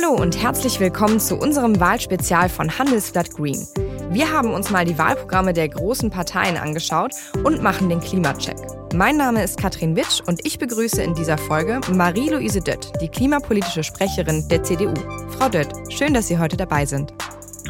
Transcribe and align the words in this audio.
Hallo 0.00 0.14
und 0.14 0.40
herzlich 0.40 0.78
willkommen 0.78 1.18
zu 1.18 1.36
unserem 1.36 1.80
Wahlspezial 1.80 2.48
von 2.48 2.78
Handelsblatt 2.78 3.32
Green. 3.32 3.66
Wir 4.10 4.30
haben 4.30 4.54
uns 4.54 4.70
mal 4.70 4.84
die 4.84 4.96
Wahlprogramme 4.96 5.52
der 5.52 5.68
großen 5.68 6.08
Parteien 6.10 6.56
angeschaut 6.56 7.12
und 7.42 7.62
machen 7.62 7.88
den 7.88 7.98
Klimacheck. 7.98 8.56
Mein 8.94 9.16
Name 9.16 9.42
ist 9.42 9.58
Katrin 9.58 9.96
Witsch 9.96 10.20
und 10.26 10.46
ich 10.46 10.58
begrüße 10.58 11.02
in 11.02 11.14
dieser 11.14 11.36
Folge 11.36 11.80
Marie-Louise 11.92 12.60
Dött, 12.60 12.92
die 13.00 13.08
klimapolitische 13.08 13.82
Sprecherin 13.82 14.46
der 14.48 14.62
CDU. 14.62 14.94
Frau 15.30 15.48
Dött, 15.48 15.68
schön, 15.88 16.14
dass 16.14 16.28
Sie 16.28 16.38
heute 16.38 16.56
dabei 16.56 16.86
sind. 16.86 17.12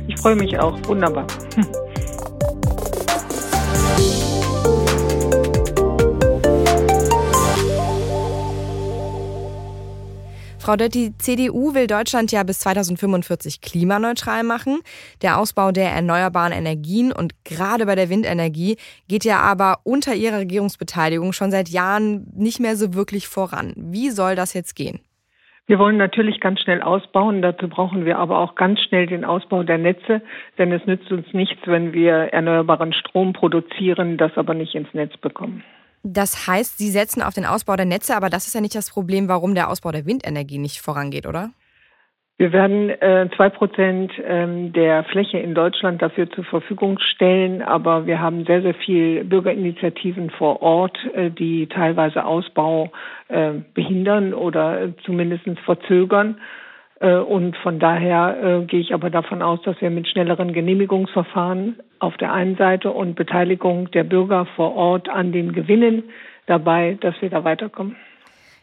Ich 0.07 0.21
freue 0.21 0.37
mich 0.37 0.59
auch. 0.59 0.77
Wunderbar. 0.87 1.27
Frau 10.69 10.77
Dött, 10.77 10.95
die 10.95 11.17
CDU 11.17 11.73
will 11.73 11.87
Deutschland 11.87 12.31
ja 12.31 12.43
bis 12.43 12.59
2045 12.59 13.63
klimaneutral 13.63 14.45
machen. 14.45 14.81
Der 15.23 15.39
Ausbau 15.39 15.73
der 15.73 15.89
erneuerbaren 15.93 16.53
Energien 16.53 17.11
und 17.11 17.33
gerade 17.47 17.87
bei 17.87 17.95
der 17.95 18.11
Windenergie 18.11 18.77
geht 19.09 19.25
ja 19.25 19.39
aber 19.39 19.79
unter 19.85 20.15
ihrer 20.15 20.41
Regierungsbeteiligung 20.41 21.33
schon 21.33 21.51
seit 21.51 21.71
Jahren 21.71 22.27
nicht 22.37 22.61
mehr 22.61 22.77
so 22.77 22.93
wirklich 22.93 23.29
voran. 23.29 23.73
Wie 23.79 24.11
soll 24.11 24.37
das 24.37 24.53
jetzt 24.53 24.75
gehen? 24.75 25.01
Wir 25.69 25.79
wollen 25.79 25.97
natürlich 25.97 26.39
ganz 26.39 26.61
schnell 26.61 26.83
ausbauen. 26.83 27.41
Dazu 27.41 27.67
brauchen 27.67 28.05
wir 28.05 28.19
aber 28.19 28.39
auch 28.39 28.55
ganz 28.55 28.79
schnell 28.83 29.07
den 29.07 29.25
Ausbau 29.25 29.63
der 29.63 29.79
Netze, 29.79 30.21
denn 30.59 30.71
es 30.71 30.85
nützt 30.85 31.11
uns 31.11 31.33
nichts, 31.33 31.63
wenn 31.65 31.95
wir 31.95 32.13
erneuerbaren 32.35 32.93
Strom 32.93 33.33
produzieren, 33.33 34.19
das 34.19 34.37
aber 34.37 34.53
nicht 34.53 34.75
ins 34.75 34.93
Netz 34.93 35.17
bekommen. 35.17 35.65
Das 36.11 36.47
heißt, 36.47 36.79
Sie 36.79 36.89
setzen 36.89 37.23
auf 37.23 37.35
den 37.35 37.45
Ausbau 37.45 37.77
der 37.77 37.85
Netze, 37.85 38.17
aber 38.17 38.31
das 38.31 38.47
ist 38.47 38.55
ja 38.55 38.63
nicht 38.63 38.75
das 38.75 38.91
Problem, 38.91 39.29
warum 39.29 39.55
der 39.55 39.69
Ausbau 39.69 39.93
der 39.93 40.07
Windenergie 40.07 40.59
nicht 40.59 40.81
vorangeht, 40.81 41.27
oder? 41.27 41.51
Wir 42.39 42.53
werden 42.53 42.89
äh, 42.89 43.29
zwei 43.37 43.51
Prozent 43.51 44.13
ähm, 44.25 44.73
der 44.73 45.05
Fläche 45.05 45.39
in 45.39 45.55
Deutschland 45.55 46.01
dafür 46.01 46.31
zur 46.31 46.45
Verfügung 46.45 46.99
stellen, 47.01 47.63
aber 47.63 48.07
wir 48.07 48.21
haben 48.21 48.47
sehr, 48.47 48.63
sehr 48.63 48.75
viel 48.75 49.25
Bürgerinitiativen 49.25 50.31
vor 50.31 50.63
Ort, 50.63 50.97
äh, 51.15 51.31
die 51.31 51.67
teilweise 51.67 52.25
Ausbau 52.25 52.91
äh, 53.27 53.55
behindern 53.75 54.33
oder 54.33 54.95
zumindest 55.05 55.45
verzögern. 55.65 56.41
Äh, 57.01 57.17
und 57.17 57.57
von 57.59 57.79
daher 57.79 58.37
äh, 58.43 58.65
gehe 58.65 58.81
ich 58.81 58.93
aber 58.93 59.11
davon 59.11 59.43
aus, 59.43 59.61
dass 59.63 59.81
wir 59.81 59.91
mit 59.91 60.09
schnelleren 60.09 60.53
Genehmigungsverfahren 60.53 61.79
auf 62.01 62.17
der 62.17 62.33
einen 62.33 62.57
Seite 62.57 62.91
und 62.91 63.15
Beteiligung 63.15 63.91
der 63.91 64.05
Bürger 64.05 64.47
vor 64.57 64.75
Ort 64.75 65.09
an 65.09 65.33
den 65.33 65.53
Gewinnen 65.53 66.05
dabei, 66.47 66.97
dass 67.01 67.15
wir 67.21 67.31
da 67.31 67.45
weiterkommen. 67.45 67.97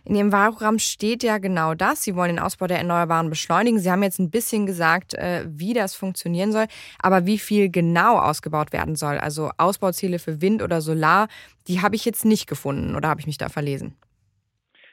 In 0.07 0.15
Ihrem 0.15 0.31
Wahlprogramm 0.31 0.77
steht 0.77 1.23
ja 1.23 1.39
genau 1.39 1.73
das. 1.73 2.03
Sie 2.03 2.15
wollen 2.15 2.35
den 2.35 2.39
Ausbau 2.39 2.67
der 2.67 2.77
Erneuerbaren 2.77 3.29
beschleunigen. 3.29 3.79
Sie 3.79 3.89
haben 3.89 4.03
jetzt 4.03 4.19
ein 4.19 4.29
bisschen 4.29 4.67
gesagt, 4.67 5.15
äh, 5.15 5.45
wie 5.47 5.73
das 5.73 5.95
funktionieren 5.95 6.51
soll. 6.51 6.65
Aber 7.01 7.25
wie 7.25 7.39
viel 7.39 7.71
genau 7.71 8.19
ausgebaut 8.19 8.71
werden 8.71 8.95
soll, 8.95 9.17
also 9.17 9.49
Ausbauziele 9.57 10.19
für 10.19 10.41
Wind 10.41 10.61
oder 10.61 10.81
Solar, 10.81 11.27
die 11.67 11.81
habe 11.81 11.95
ich 11.95 12.05
jetzt 12.05 12.23
nicht 12.23 12.47
gefunden 12.47 12.95
oder 12.95 13.09
habe 13.09 13.19
ich 13.19 13.25
mich 13.25 13.39
da 13.39 13.49
verlesen? 13.49 13.95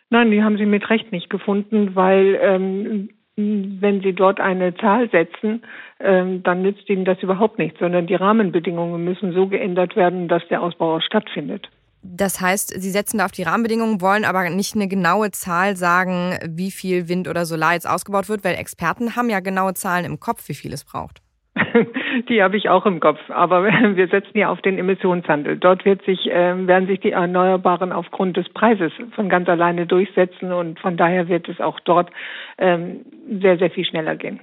Nein, 0.09 0.31
die 0.31 0.43
haben 0.43 0.57
Sie 0.57 0.67
mit 0.67 0.89
Recht 0.89 1.13
nicht 1.13 1.29
gefunden, 1.29 1.95
weil 1.95 2.39
ähm, 2.41 3.11
wenn 3.37 4.03
Sie 4.03 4.13
dort 4.13 4.41
eine 4.41 4.75
Zahl 4.75 5.09
setzen, 5.11 5.63
ähm, 6.01 6.43
dann 6.43 6.63
nützt 6.63 6.89
Ihnen 6.89 7.05
das 7.05 7.23
überhaupt 7.23 7.59
nichts, 7.59 7.79
sondern 7.79 8.07
die 8.07 8.15
Rahmenbedingungen 8.15 9.03
müssen 9.05 9.33
so 9.33 9.47
geändert 9.47 9.97
werden, 9.97 10.29
dass 10.29 10.47
der 10.49 10.63
Ausbau 10.63 10.97
auch 10.97 11.03
stattfindet. 11.03 11.71
Das 12.03 12.41
heißt, 12.41 12.69
Sie 12.81 12.91
setzen 12.91 13.19
da 13.19 13.27
auf 13.27 13.33
die 13.33 13.45
Rahmenbedingungen, 13.45 14.01
wollen 14.01 14.25
aber 14.25 14.51
nicht 14.51 14.75
eine 14.75 14.89
genaue 14.89 15.31
Zahl 15.31 15.77
sagen, 15.77 16.37
wie 16.47 16.73
viel 16.73 17.09
Wind 17.09 17.29
oder 17.29 17.47
Solar 17.47 17.75
jetzt 17.75 17.89
ausgebaut 17.89 18.29
wird, 18.29 18.45
weil 18.45 18.57
Experten 18.57 19.17
haben 19.17 19.31
ja 19.31 19.41
genaue 19.41 19.75
Zahlen 19.75 20.05
im 20.05 20.19
Kopf, 20.19 20.49
wie 20.49 20.55
viel 20.55 20.73
es 20.73 20.85
braucht. 20.85 21.23
Die 22.29 22.43
habe 22.43 22.57
ich 22.57 22.69
auch 22.69 22.87
im 22.87 23.01
Kopf, 23.01 23.19
aber 23.29 23.65
wir 23.97 24.09
setzen 24.09 24.37
ja 24.39 24.51
auf 24.51 24.61
den 24.63 24.79
Emissionshandel. 24.79 25.57
Dort 25.57 25.85
wird 25.85 26.05
sich, 26.05 26.31
äh, 26.31 26.67
werden 26.67 26.87
sich 26.87 27.01
die 27.01 27.13
Erneuerbaren 27.13 27.93
aufgrund 27.93 28.37
des 28.37 28.49
Preises 28.49 28.93
von 29.15 29.29
ganz 29.29 29.49
alleine 29.49 29.87
durchsetzen 29.87 30.53
und 30.53 30.79
von 30.81 30.97
daher 30.97 31.29
wird 31.29 31.49
es 31.49 31.61
auch 31.61 31.81
dort 31.81 32.11
ähm, 32.59 33.01
sehr, 33.41 33.59
sehr 33.59 33.71
viel 33.71 33.85
schneller 33.85 34.17
gehen. 34.17 34.41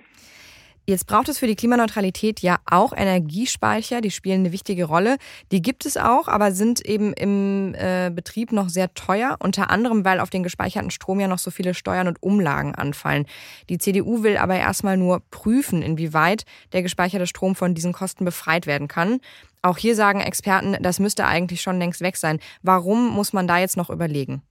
Jetzt 0.89 1.05
braucht 1.05 1.29
es 1.29 1.37
für 1.37 1.45
die 1.45 1.55
Klimaneutralität 1.55 2.39
ja 2.39 2.57
auch 2.65 2.93
Energiespeicher, 2.93 4.01
die 4.01 4.09
spielen 4.09 4.39
eine 4.39 4.51
wichtige 4.51 4.85
Rolle. 4.85 5.17
Die 5.51 5.61
gibt 5.61 5.85
es 5.85 5.97
auch, 5.97 6.27
aber 6.27 6.51
sind 6.51 6.83
eben 6.83 7.13
im 7.13 7.75
äh, 7.75 8.09
Betrieb 8.11 8.51
noch 8.51 8.69
sehr 8.69 8.91
teuer, 8.95 9.37
unter 9.37 9.69
anderem, 9.69 10.03
weil 10.03 10.19
auf 10.19 10.31
den 10.31 10.41
gespeicherten 10.41 10.89
Strom 10.89 11.19
ja 11.19 11.27
noch 11.27 11.37
so 11.37 11.51
viele 11.51 11.75
Steuern 11.75 12.07
und 12.07 12.23
Umlagen 12.23 12.73
anfallen. 12.73 13.27
Die 13.69 13.77
CDU 13.77 14.23
will 14.23 14.37
aber 14.37 14.55
erstmal 14.55 14.97
nur 14.97 15.21
prüfen, 15.29 15.83
inwieweit 15.83 16.45
der 16.73 16.81
gespeicherte 16.81 17.27
Strom 17.27 17.53
von 17.53 17.75
diesen 17.75 17.93
Kosten 17.93 18.25
befreit 18.25 18.65
werden 18.65 18.87
kann. 18.87 19.19
Auch 19.61 19.77
hier 19.77 19.93
sagen 19.93 20.21
Experten, 20.21 20.75
das 20.81 20.97
müsste 20.97 21.27
eigentlich 21.27 21.61
schon 21.61 21.77
längst 21.77 22.01
weg 22.01 22.17
sein. 22.17 22.39
Warum 22.63 23.09
muss 23.09 23.31
man 23.31 23.47
da 23.47 23.59
jetzt 23.59 23.77
noch 23.77 23.91
überlegen? 23.91 24.41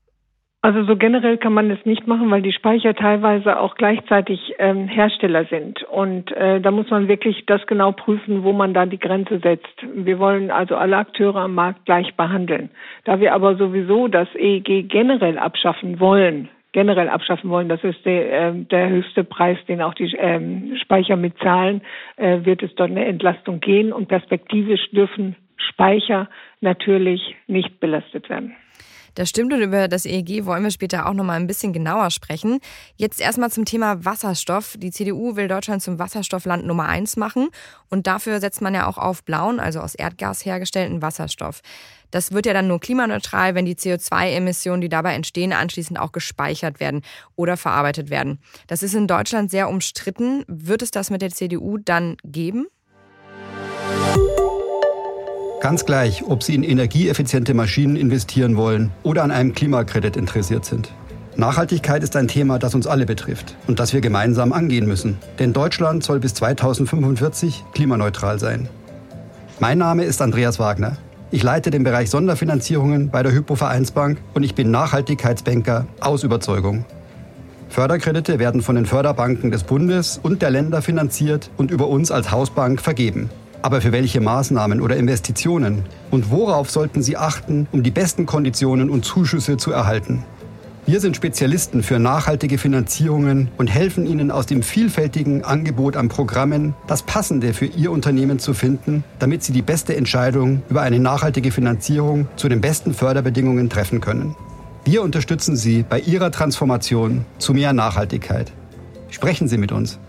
Also 0.61 0.83
so 0.83 0.97
generell 0.97 1.37
kann 1.37 1.53
man 1.53 1.71
es 1.71 1.85
nicht 1.85 2.05
machen, 2.05 2.29
weil 2.31 2.41
die 2.41 2.51
Speicher 2.51 2.93
teilweise 2.93 3.59
auch 3.61 3.75
gleichzeitig 3.75 4.55
ähm, 4.59 4.89
Hersteller 4.89 5.45
sind. 5.45 5.83
Und 5.83 6.33
äh, 6.33 6.59
da 6.59 6.71
muss 6.71 6.89
man 6.89 7.07
wirklich 7.07 7.45
das 7.45 7.65
genau 7.65 7.93
prüfen, 7.93 8.43
wo 8.43 8.51
man 8.51 8.73
da 8.73 8.85
die 8.85 8.99
Grenze 8.99 9.39
setzt. 9.39 9.73
Wir 9.93 10.19
wollen 10.19 10.51
also 10.51 10.75
alle 10.75 10.97
Akteure 10.97 11.37
am 11.37 11.55
Markt 11.55 11.85
gleich 11.85 12.13
behandeln. 12.17 12.69
Da 13.05 13.21
wir 13.21 13.33
aber 13.33 13.55
sowieso 13.55 14.09
das 14.09 14.27
EEG 14.35 14.89
generell 14.89 15.37
abschaffen 15.37 16.01
wollen, 16.01 16.49
generell 16.73 17.07
abschaffen 17.07 17.49
wollen, 17.49 17.69
das 17.69 17.81
ist 17.85 18.05
der, 18.05 18.49
äh, 18.49 18.53
der 18.53 18.89
höchste 18.89 19.23
Preis, 19.23 19.57
den 19.69 19.81
auch 19.81 19.93
die 19.93 20.13
ähm, 20.17 20.75
Speicher 20.81 21.15
mitzahlen, 21.15 21.81
äh, 22.17 22.39
wird 22.43 22.63
es 22.63 22.75
dort 22.75 22.91
eine 22.91 23.05
Entlastung 23.05 23.61
gehen 23.61 23.93
und 23.93 24.09
perspektivisch 24.09 24.91
dürfen 24.91 25.37
Speicher 25.55 26.27
natürlich 26.59 27.37
nicht 27.47 27.79
belastet 27.79 28.29
werden. 28.29 28.57
Das 29.15 29.29
stimmt 29.29 29.53
und 29.53 29.61
über 29.61 29.87
das 29.87 30.05
EEG 30.05 30.45
wollen 30.45 30.63
wir 30.63 30.71
später 30.71 31.07
auch 31.07 31.13
noch 31.13 31.23
mal 31.23 31.33
ein 31.33 31.47
bisschen 31.47 31.73
genauer 31.73 32.11
sprechen. 32.11 32.59
Jetzt 32.95 33.21
erstmal 33.21 33.51
zum 33.51 33.65
Thema 33.65 34.03
Wasserstoff. 34.05 34.75
Die 34.77 34.91
CDU 34.91 35.35
will 35.35 35.47
Deutschland 35.47 35.81
zum 35.81 35.99
Wasserstoffland 35.99 36.65
Nummer 36.65 36.87
eins 36.87 37.17
machen 37.17 37.49
und 37.89 38.07
dafür 38.07 38.39
setzt 38.39 38.61
man 38.61 38.73
ja 38.73 38.87
auch 38.87 38.97
auf 38.97 39.23
blauen, 39.23 39.59
also 39.59 39.79
aus 39.79 39.95
Erdgas 39.95 40.45
hergestellten 40.45 41.01
Wasserstoff. 41.01 41.61
Das 42.11 42.31
wird 42.31 42.45
ja 42.45 42.53
dann 42.53 42.67
nur 42.67 42.79
klimaneutral, 42.79 43.55
wenn 43.55 43.65
die 43.65 43.75
CO2-Emissionen, 43.75 44.81
die 44.81 44.89
dabei 44.89 45.13
entstehen, 45.13 45.53
anschließend 45.53 45.99
auch 45.99 46.11
gespeichert 46.11 46.79
werden 46.79 47.03
oder 47.35 47.57
verarbeitet 47.57 48.09
werden. 48.09 48.39
Das 48.67 48.83
ist 48.83 48.95
in 48.95 49.07
Deutschland 49.07 49.51
sehr 49.51 49.69
umstritten. 49.69 50.43
Wird 50.47 50.81
es 50.81 50.91
das 50.91 51.09
mit 51.09 51.21
der 51.21 51.29
CDU 51.29 51.77
dann 51.77 52.17
geben? 52.23 52.67
Ganz 55.61 55.85
gleich, 55.85 56.23
ob 56.25 56.41
Sie 56.41 56.55
in 56.55 56.63
energieeffiziente 56.63 57.53
Maschinen 57.53 57.97
investieren 57.97 58.55
wollen 58.55 58.91
oder 59.03 59.23
an 59.23 59.31
einem 59.31 59.53
Klimakredit 59.53 60.15
interessiert 60.15 60.63
sind. 60.63 60.93
Nachhaltigkeit 61.35 62.01
ist 62.01 62.15
ein 62.15 62.29
Thema, 62.29 62.59
das 62.59 62.75
uns 62.75 62.87
alle 62.87 63.05
betrifft 63.05 63.55
und 63.67 63.77
das 63.77 63.93
wir 63.93 63.99
gemeinsam 63.99 64.53
angehen 64.53 64.87
müssen. 64.87 65.17
Denn 65.37 65.51
Deutschland 65.51 66.01
soll 66.03 66.21
bis 66.21 66.33
2045 66.35 67.65
klimaneutral 67.73 68.39
sein. 68.39 68.69
Mein 69.59 69.77
Name 69.77 70.05
ist 70.05 70.21
Andreas 70.21 70.59
Wagner. 70.59 70.95
Ich 71.29 71.43
leite 71.43 71.71
den 71.71 71.83
Bereich 71.83 72.09
Sonderfinanzierungen 72.09 73.09
bei 73.09 73.21
der 73.21 73.33
Hypo 73.33 73.55
Vereinsbank 73.55 74.17
und 74.33 74.43
ich 74.43 74.55
bin 74.55 74.71
Nachhaltigkeitsbanker 74.71 75.87
aus 75.99 76.23
Überzeugung. 76.23 76.85
Förderkredite 77.67 78.39
werden 78.39 78.61
von 78.61 78.75
den 78.75 78.85
Förderbanken 78.85 79.51
des 79.51 79.63
Bundes 79.63 80.19
und 80.23 80.41
der 80.41 80.51
Länder 80.51 80.81
finanziert 80.81 81.51
und 81.57 81.69
über 81.69 81.87
uns 81.87 82.11
als 82.11 82.31
Hausbank 82.31 82.81
vergeben. 82.81 83.29
Aber 83.61 83.81
für 83.81 83.91
welche 83.91 84.21
Maßnahmen 84.21 84.79
oder 84.79 84.95
Investitionen? 84.95 85.83
Und 86.11 86.31
worauf 86.31 86.69
sollten 86.69 87.01
Sie 87.01 87.17
achten, 87.17 87.67
um 87.71 87.83
die 87.83 87.91
besten 87.91 88.25
Konditionen 88.25 88.89
und 88.89 89.03
Zuschüsse 89.03 89.57
zu 89.57 89.71
erhalten? 89.71 90.23
Wir 90.85 91.01
sind 91.01 91.15
Spezialisten 91.15 91.83
für 91.83 91.99
nachhaltige 91.99 92.57
Finanzierungen 92.57 93.49
und 93.57 93.67
helfen 93.67 94.07
Ihnen 94.07 94.31
aus 94.31 94.47
dem 94.47 94.63
vielfältigen 94.63 95.43
Angebot 95.43 95.95
an 95.95 96.09
Programmen 96.09 96.73
das 96.87 97.03
Passende 97.03 97.53
für 97.53 97.65
Ihr 97.65 97.91
Unternehmen 97.91 98.39
zu 98.39 98.53
finden, 98.53 99.03
damit 99.19 99.43
Sie 99.43 99.53
die 99.53 99.61
beste 99.61 99.95
Entscheidung 99.95 100.63
über 100.69 100.81
eine 100.81 100.99
nachhaltige 100.99 101.51
Finanzierung 101.51 102.27
zu 102.37 102.49
den 102.49 102.61
besten 102.61 102.93
Förderbedingungen 102.93 103.69
treffen 103.69 104.01
können. 104.01 104.35
Wir 104.83 105.03
unterstützen 105.03 105.55
Sie 105.55 105.83
bei 105.87 105.99
Ihrer 105.99 106.31
Transformation 106.31 107.25
zu 107.37 107.53
mehr 107.53 107.73
Nachhaltigkeit. 107.73 108.51
Sprechen 109.09 109.47
Sie 109.47 109.57
mit 109.57 109.71
uns. 109.71 109.99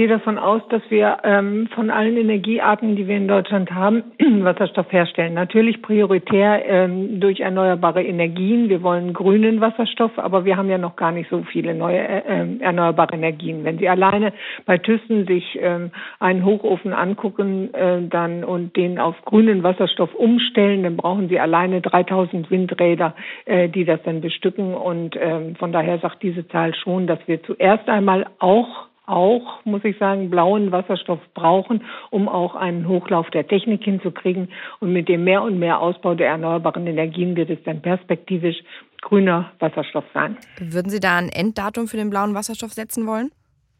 Gehe 0.00 0.08
davon 0.08 0.38
aus, 0.38 0.62
dass 0.70 0.80
wir 0.88 1.18
ähm, 1.24 1.68
von 1.74 1.90
allen 1.90 2.16
Energiearten, 2.16 2.96
die 2.96 3.06
wir 3.06 3.18
in 3.18 3.28
Deutschland 3.28 3.70
haben, 3.70 4.02
Wasserstoff 4.18 4.90
herstellen. 4.90 5.34
Natürlich 5.34 5.82
prioritär 5.82 6.64
ähm, 6.64 7.20
durch 7.20 7.40
erneuerbare 7.40 8.02
Energien. 8.02 8.70
Wir 8.70 8.82
wollen 8.82 9.12
grünen 9.12 9.60
Wasserstoff, 9.60 10.12
aber 10.16 10.46
wir 10.46 10.56
haben 10.56 10.70
ja 10.70 10.78
noch 10.78 10.96
gar 10.96 11.12
nicht 11.12 11.28
so 11.28 11.42
viele 11.52 11.74
neue 11.74 11.98
äh, 11.98 12.22
ähm, 12.26 12.62
erneuerbare 12.62 13.14
Energien. 13.14 13.62
Wenn 13.62 13.76
Sie 13.76 13.90
alleine 13.90 14.32
bei 14.64 14.78
Thyssen 14.78 15.26
sich 15.26 15.58
ähm, 15.60 15.90
einen 16.18 16.46
Hochofen 16.46 16.94
angucken 16.94 17.74
äh, 17.74 18.00
dann 18.08 18.42
und 18.42 18.76
den 18.76 18.98
auf 18.98 19.16
grünen 19.26 19.62
Wasserstoff 19.62 20.14
umstellen, 20.14 20.82
dann 20.82 20.96
brauchen 20.96 21.28
Sie 21.28 21.38
alleine 21.38 21.82
3000 21.82 22.50
Windräder, 22.50 23.14
äh, 23.44 23.68
die 23.68 23.84
das 23.84 24.02
dann 24.04 24.22
bestücken. 24.22 24.72
Und 24.72 25.14
ähm, 25.20 25.56
von 25.56 25.72
daher 25.72 25.98
sagt 25.98 26.22
diese 26.22 26.48
Zahl 26.48 26.74
schon, 26.74 27.06
dass 27.06 27.18
wir 27.26 27.42
zuerst 27.42 27.86
einmal 27.90 28.24
auch 28.38 28.88
auch, 29.10 29.64
muss 29.64 29.84
ich 29.84 29.98
sagen, 29.98 30.30
blauen 30.30 30.72
Wasserstoff 30.72 31.20
brauchen, 31.34 31.84
um 32.10 32.28
auch 32.28 32.54
einen 32.54 32.86
Hochlauf 32.88 33.28
der 33.30 33.46
Technik 33.46 33.84
hinzukriegen. 33.84 34.48
Und 34.80 34.92
mit 34.92 35.08
dem 35.08 35.24
mehr 35.24 35.42
und 35.42 35.58
mehr 35.58 35.80
Ausbau 35.80 36.14
der 36.14 36.28
erneuerbaren 36.28 36.86
Energien 36.86 37.36
wird 37.36 37.50
es 37.50 37.62
dann 37.64 37.82
perspektivisch 37.82 38.56
grüner 39.02 39.52
Wasserstoff 39.58 40.04
sein. 40.14 40.36
Würden 40.58 40.90
Sie 40.90 41.00
da 41.00 41.16
ein 41.16 41.28
Enddatum 41.28 41.88
für 41.88 41.96
den 41.96 42.10
blauen 42.10 42.34
Wasserstoff 42.34 42.72
setzen 42.72 43.06
wollen? 43.06 43.30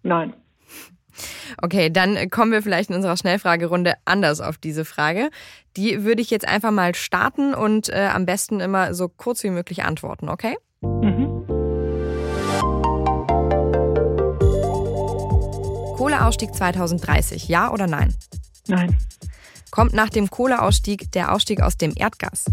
Nein. 0.02 0.34
Okay, 1.60 1.90
dann 1.90 2.30
kommen 2.30 2.52
wir 2.52 2.62
vielleicht 2.62 2.90
in 2.90 2.96
unserer 2.96 3.16
Schnellfragerunde 3.16 3.94
anders 4.04 4.40
auf 4.40 4.58
diese 4.58 4.84
Frage. 4.84 5.30
Die 5.76 6.04
würde 6.04 6.22
ich 6.22 6.30
jetzt 6.30 6.46
einfach 6.46 6.70
mal 6.70 6.94
starten 6.94 7.54
und 7.54 7.88
äh, 7.88 8.08
am 8.12 8.26
besten 8.26 8.60
immer 8.60 8.94
so 8.94 9.08
kurz 9.08 9.42
wie 9.44 9.50
möglich 9.50 9.84
antworten, 9.84 10.28
okay? 10.28 10.56
Mhm. 10.82 11.39
Kohleausstieg 16.20 16.54
2030, 16.54 17.48
ja 17.48 17.72
oder 17.72 17.86
nein? 17.86 18.14
Nein. 18.68 18.94
Kommt 19.70 19.94
nach 19.94 20.10
dem 20.10 20.28
Kohleausstieg 20.28 21.10
der 21.12 21.32
Ausstieg 21.32 21.62
aus 21.62 21.78
dem 21.78 21.94
Erdgas? 21.96 22.44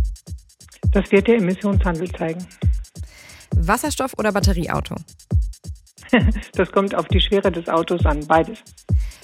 Das 0.91 1.11
wird 1.11 1.27
der 1.27 1.35
Emissionshandel 1.35 2.09
zeigen. 2.13 2.47
Wasserstoff 3.53 4.13
oder 4.17 4.31
Batterieauto? 4.31 4.95
Das 6.53 6.71
kommt 6.71 6.95
auf 6.95 7.09
die 7.09 7.19
Schwere 7.19 7.51
des 7.51 7.67
Autos 7.67 8.05
an, 8.05 8.25
beides. 8.25 8.59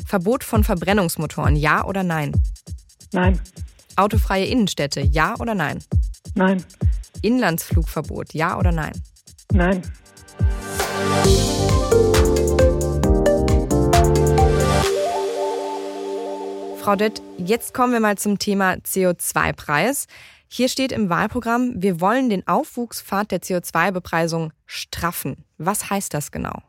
Verbot 0.06 0.44
von 0.44 0.66
Verbrennungsmotoren, 0.66 1.56
ja 1.56 1.86
oder 1.86 2.04
nein? 2.04 2.34
Nein. 3.14 3.40
Autofreie 3.96 4.46
Innenstädte, 4.46 5.00
ja 5.00 5.36
oder 5.40 5.56
nein? 5.56 5.80
Nein. 6.36 6.62
Inlandsflugverbot, 7.22 8.34
ja 8.34 8.60
oder 8.60 8.74
nein? 8.74 8.92
Nein. 9.54 9.82
Frau 16.84 16.98
Dött, 16.98 17.22
jetzt 17.38 17.74
kommen 17.74 17.94
wir 17.94 18.02
mal 18.02 18.18
zum 18.18 18.40
Thema 18.40 18.74
CO2-Preis. 18.74 20.08
Hier 20.50 20.68
steht 20.68 20.92
im 20.92 21.08
Wahlprogramm, 21.08 21.82
wir 21.82 22.02
wollen 22.02 22.30
den 22.30 22.46
Aufwuchspfad 22.46 23.32
der 23.32 23.42
CO2-Bepreisung 23.42 24.52
straffen. 24.66 25.46
Was 25.58 25.90
heißt 25.90 26.14
das 26.14 26.30
genau? 26.30 26.62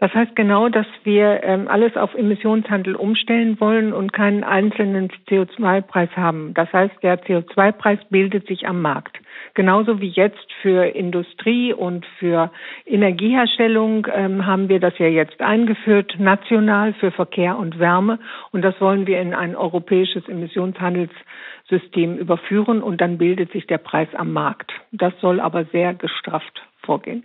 Das 0.00 0.14
heißt 0.14 0.34
genau, 0.34 0.70
dass 0.70 0.86
wir 1.04 1.44
ähm, 1.44 1.68
alles 1.68 1.94
auf 1.94 2.14
Emissionshandel 2.14 2.96
umstellen 2.96 3.60
wollen 3.60 3.92
und 3.92 4.14
keinen 4.14 4.44
einzelnen 4.44 5.10
CO2-Preis 5.28 6.08
haben. 6.16 6.54
Das 6.54 6.72
heißt, 6.72 7.02
der 7.02 7.22
CO2-Preis 7.22 7.98
bildet 8.08 8.46
sich 8.46 8.66
am 8.66 8.80
Markt. 8.80 9.18
Genauso 9.52 10.00
wie 10.00 10.08
jetzt 10.08 10.50
für 10.62 10.86
Industrie 10.86 11.74
und 11.74 12.06
für 12.18 12.50
Energieherstellung 12.86 14.06
ähm, 14.10 14.46
haben 14.46 14.70
wir 14.70 14.80
das 14.80 14.96
ja 14.98 15.06
jetzt 15.06 15.42
eingeführt, 15.42 16.16
national 16.18 16.94
für 16.94 17.10
Verkehr 17.10 17.58
und 17.58 17.78
Wärme. 17.78 18.18
Und 18.52 18.62
das 18.62 18.80
wollen 18.80 19.06
wir 19.06 19.20
in 19.20 19.34
ein 19.34 19.54
europäisches 19.54 20.26
Emissionshandelssystem 20.28 22.16
überführen 22.16 22.82
und 22.82 23.02
dann 23.02 23.18
bildet 23.18 23.52
sich 23.52 23.66
der 23.66 23.78
Preis 23.78 24.08
am 24.14 24.32
Markt. 24.32 24.72
Das 24.92 25.12
soll 25.20 25.40
aber 25.40 25.66
sehr 25.66 25.92
gestrafft 25.92 26.62
vorgehen. 26.78 27.22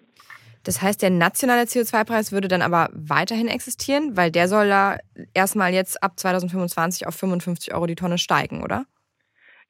Das 0.65 0.81
heißt, 0.81 1.01
der 1.01 1.11
nationale 1.11 1.61
CO2-Preis 1.61 2.31
würde 2.31 2.47
dann 2.47 2.61
aber 2.61 2.89
weiterhin 2.93 3.47
existieren, 3.47 4.17
weil 4.17 4.31
der 4.31 4.47
soll 4.47 4.67
da 4.67 4.97
erstmal 5.33 5.73
jetzt 5.73 6.01
ab 6.03 6.13
2025 6.17 7.07
auf 7.07 7.15
55 7.15 7.73
Euro 7.73 7.85
die 7.85 7.95
Tonne 7.95 8.17
steigen, 8.17 8.63
oder? 8.63 8.85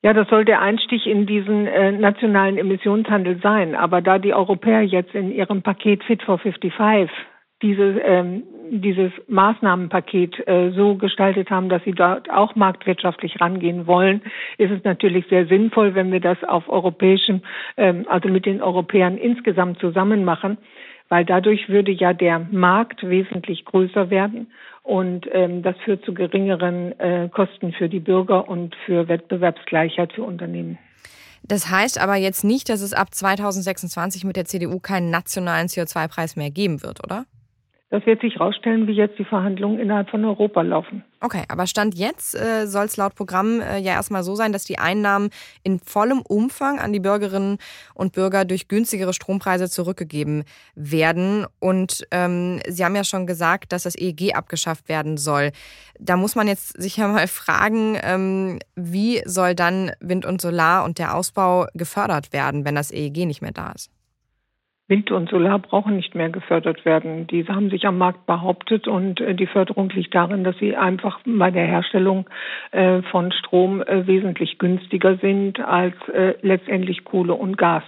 Ja, 0.02 0.14
das 0.14 0.28
soll 0.30 0.46
der 0.46 0.62
Einstieg 0.62 1.06
in 1.06 1.26
diesen 1.26 1.68
äh, 1.68 1.92
nationalen 1.92 2.58
Emissionshandel 2.58 3.40
sein. 3.42 3.76
Aber 3.76 4.02
da 4.02 4.20
die 4.20 4.34
Europäer 4.34 4.82
jetzt 4.82 5.16
in 5.16 5.32
ihrem 5.32 5.64
Paket 5.64 6.04
Fit 6.04 6.22
for 6.24 6.38
55 6.38 6.74
diese, 7.66 8.00
ähm, 8.00 8.44
dieses 8.70 9.12
Maßnahmenpaket 9.28 10.48
äh, 10.48 10.70
so 10.72 10.96
gestaltet 10.96 11.50
haben, 11.50 11.68
dass 11.68 11.84
sie 11.84 11.94
dort 11.94 12.30
auch 12.30 12.56
marktwirtschaftlich 12.56 13.42
rangehen 13.42 13.88
wollen, 13.88 14.22
ist 14.60 14.72
es 14.72 14.84
natürlich 14.84 15.26
sehr 15.28 15.48
sinnvoll, 15.48 15.96
wenn 15.96 16.12
wir 16.12 16.20
das 16.20 16.44
auf 16.44 16.70
europäischem, 16.70 17.42
ähm, 17.76 18.06
also 18.08 18.30
mit 18.30 18.46
den 18.46 18.62
Europäern 18.62 19.18
insgesamt 19.18 19.80
zusammen 19.80 20.24
machen 20.24 20.58
weil 21.08 21.24
dadurch 21.24 21.70
würde 21.70 21.92
ja 21.92 22.14
der 22.14 22.40
Markt 22.40 23.08
wesentlich 23.08 23.64
größer 23.66 24.10
werden 24.10 24.52
und 24.82 25.28
ähm, 25.32 25.62
das 25.62 25.76
führt 25.86 26.04
zu 26.04 26.16
geringeren 26.16 27.00
äh, 27.00 27.30
Kosten 27.32 27.74
für 27.74 27.90
die 27.90 28.00
Bürger 28.00 28.50
und 28.50 28.76
für 28.88 29.08
Wettbewerbsgleichheit 29.08 30.14
für 30.14 30.24
Unternehmen. 30.24 30.80
Das 31.48 31.70
heißt 31.70 32.02
aber 32.02 32.16
jetzt 32.16 32.44
nicht, 32.44 32.70
dass 32.70 32.82
es 32.82 32.94
ab 32.94 33.14
2026 33.14 34.24
mit 34.24 34.36
der 34.36 34.46
CDU 34.46 34.80
keinen 34.80 35.12
nationalen 35.12 35.68
CO2-Preis 35.68 36.36
mehr 36.36 36.50
geben 36.50 36.82
wird, 36.82 37.04
oder? 37.04 37.26
Das 37.96 38.06
wird 38.06 38.20
sich 38.20 38.36
herausstellen, 38.36 38.88
wie 38.88 38.92
jetzt 38.92 39.18
die 39.18 39.24
Verhandlungen 39.24 39.80
innerhalb 39.80 40.10
von 40.10 40.26
Europa 40.26 40.62
laufen. 40.62 41.06
Okay, 41.22 41.44
aber 41.48 41.66
Stand 41.66 41.96
jetzt 41.96 42.36
äh, 42.36 42.68
soll 42.68 42.88
es 42.88 42.98
laut 42.98 43.16
Programm 43.16 43.62
äh, 43.62 43.78
ja 43.78 43.94
erstmal 43.94 44.22
so 44.22 44.36
sein, 44.36 44.52
dass 44.52 44.66
die 44.66 44.78
Einnahmen 44.80 45.30
in 45.64 45.80
vollem 45.80 46.20
Umfang 46.20 46.78
an 46.78 46.92
die 46.92 47.00
Bürgerinnen 47.00 47.58
und 47.94 48.12
Bürger 48.12 48.44
durch 48.44 48.68
günstigere 48.68 49.14
Strompreise 49.14 49.70
zurückgegeben 49.70 50.44
werden. 50.76 51.46
Und 51.62 52.06
ähm, 52.12 52.60
Sie 52.68 52.84
haben 52.84 52.98
ja 52.98 53.06
schon 53.06 53.28
gesagt, 53.28 53.72
dass 53.72 53.84
das 53.84 53.98
EEG 53.98 54.36
abgeschafft 54.36 54.90
werden 54.90 55.16
soll. 55.16 55.52
Da 55.98 56.18
muss 56.18 56.36
man 56.36 56.50
jetzt 56.50 56.78
sich 56.82 56.98
ja 56.98 57.08
mal 57.08 57.28
fragen, 57.28 57.98
ähm, 58.04 58.60
wie 58.76 59.22
soll 59.24 59.56
dann 59.56 59.94
Wind 60.02 60.26
und 60.26 60.42
Solar 60.42 60.84
und 60.84 61.00
der 61.00 61.16
Ausbau 61.16 61.68
gefördert 61.74 62.34
werden, 62.34 62.66
wenn 62.66 62.76
das 62.76 62.92
EEG 62.92 63.26
nicht 63.26 63.42
mehr 63.42 63.54
da 63.54 63.72
ist? 63.72 63.90
Wind 64.88 65.10
und 65.10 65.30
Solar 65.30 65.58
brauchen 65.58 65.96
nicht 65.96 66.14
mehr 66.14 66.30
gefördert 66.30 66.86
werden. 66.86 67.26
Diese 67.26 67.56
haben 67.56 67.72
sich 67.72 67.88
am 67.88 67.98
Markt 67.98 68.28
behauptet 68.28 68.88
und 68.88 69.20
äh, 69.20 69.34
die 69.34 69.48
Förderung 69.48 69.90
liegt 69.90 70.14
darin, 70.14 70.44
dass 70.44 70.58
sie 70.60 70.76
einfach 70.76 71.20
bei 71.26 71.50
der 71.50 71.66
Herstellung 71.66 72.30
äh, 72.72 73.02
von 73.02 73.32
Strom 73.32 73.82
äh, 73.82 74.06
wesentlich 74.06 74.60
günstiger 74.60 75.18
sind 75.18 75.60
als 75.60 75.96
letztendlich 76.42 77.04
Kohle 77.04 77.34
und 77.34 77.58
Gas. 77.58 77.84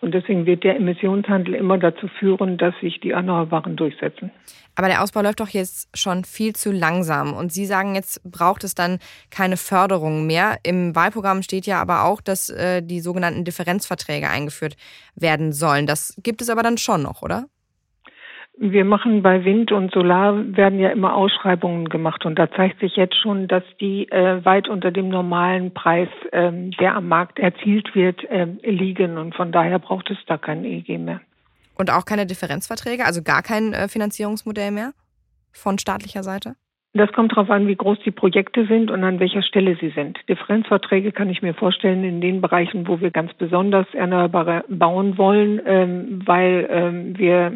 Und 0.00 0.14
deswegen 0.14 0.46
wird 0.46 0.64
der 0.64 0.76
Emissionshandel 0.76 1.54
immer 1.54 1.76
dazu 1.76 2.08
führen, 2.08 2.56
dass 2.56 2.74
sich 2.80 3.00
die 3.00 3.10
Erneuerbaren 3.10 3.76
durchsetzen. 3.76 4.30
Aber 4.74 4.88
der 4.88 5.02
Ausbau 5.02 5.20
läuft 5.20 5.40
doch 5.40 5.48
jetzt 5.48 5.90
schon 5.94 6.24
viel 6.24 6.54
zu 6.54 6.72
langsam. 6.72 7.34
Und 7.34 7.52
Sie 7.52 7.66
sagen, 7.66 7.94
jetzt 7.94 8.22
braucht 8.24 8.64
es 8.64 8.74
dann 8.74 8.98
keine 9.30 9.58
Förderung 9.58 10.26
mehr. 10.26 10.56
Im 10.62 10.96
Wahlprogramm 10.96 11.42
steht 11.42 11.66
ja 11.66 11.80
aber 11.82 12.04
auch, 12.04 12.22
dass 12.22 12.48
äh, 12.48 12.82
die 12.82 13.00
sogenannten 13.00 13.44
Differenzverträge 13.44 14.28
eingeführt 14.28 14.76
werden 15.14 15.52
sollen. 15.52 15.86
Das 15.86 16.16
gibt 16.22 16.40
es 16.40 16.48
aber 16.48 16.62
dann 16.62 16.78
schon 16.78 17.02
noch, 17.02 17.20
oder? 17.20 17.44
Wir 18.62 18.84
machen 18.84 19.22
bei 19.22 19.42
Wind 19.46 19.72
und 19.72 19.90
Solar 19.90 20.34
werden 20.54 20.78
ja 20.78 20.90
immer 20.90 21.14
Ausschreibungen 21.14 21.88
gemacht 21.88 22.26
und 22.26 22.38
da 22.38 22.50
zeigt 22.50 22.78
sich 22.80 22.94
jetzt 22.94 23.16
schon, 23.16 23.48
dass 23.48 23.62
die 23.80 24.06
äh, 24.10 24.44
weit 24.44 24.68
unter 24.68 24.90
dem 24.90 25.08
normalen 25.08 25.72
Preis, 25.72 26.10
ähm, 26.30 26.70
der 26.72 26.94
am 26.94 27.08
Markt 27.08 27.38
erzielt 27.38 27.94
wird, 27.94 28.22
äh, 28.24 28.44
liegen 28.62 29.16
und 29.16 29.34
von 29.34 29.50
daher 29.50 29.78
braucht 29.78 30.10
es 30.10 30.18
da 30.26 30.36
kein 30.36 30.66
EEG 30.66 30.98
mehr. 30.98 31.22
Und 31.78 31.90
auch 31.90 32.04
keine 32.04 32.26
Differenzverträge, 32.26 33.06
also 33.06 33.22
gar 33.22 33.42
kein 33.42 33.72
äh, 33.72 33.88
Finanzierungsmodell 33.88 34.72
mehr 34.72 34.92
von 35.52 35.78
staatlicher 35.78 36.22
Seite? 36.22 36.54
Das 36.92 37.10
kommt 37.12 37.32
darauf 37.32 37.48
an, 37.48 37.66
wie 37.66 37.76
groß 37.76 38.00
die 38.04 38.10
Projekte 38.10 38.66
sind 38.66 38.90
und 38.90 39.02
an 39.04 39.20
welcher 39.20 39.42
Stelle 39.42 39.78
sie 39.80 39.88
sind. 39.90 40.18
Differenzverträge 40.28 41.12
kann 41.12 41.30
ich 41.30 41.40
mir 41.40 41.54
vorstellen 41.54 42.04
in 42.04 42.20
den 42.20 42.42
Bereichen, 42.42 42.86
wo 42.86 43.00
wir 43.00 43.10
ganz 43.10 43.32
besonders 43.32 43.86
Erneuerbare 43.94 44.64
bauen 44.68 45.16
wollen, 45.16 45.62
ähm, 45.64 46.20
weil 46.26 46.68
ähm, 46.70 47.16
wir 47.16 47.52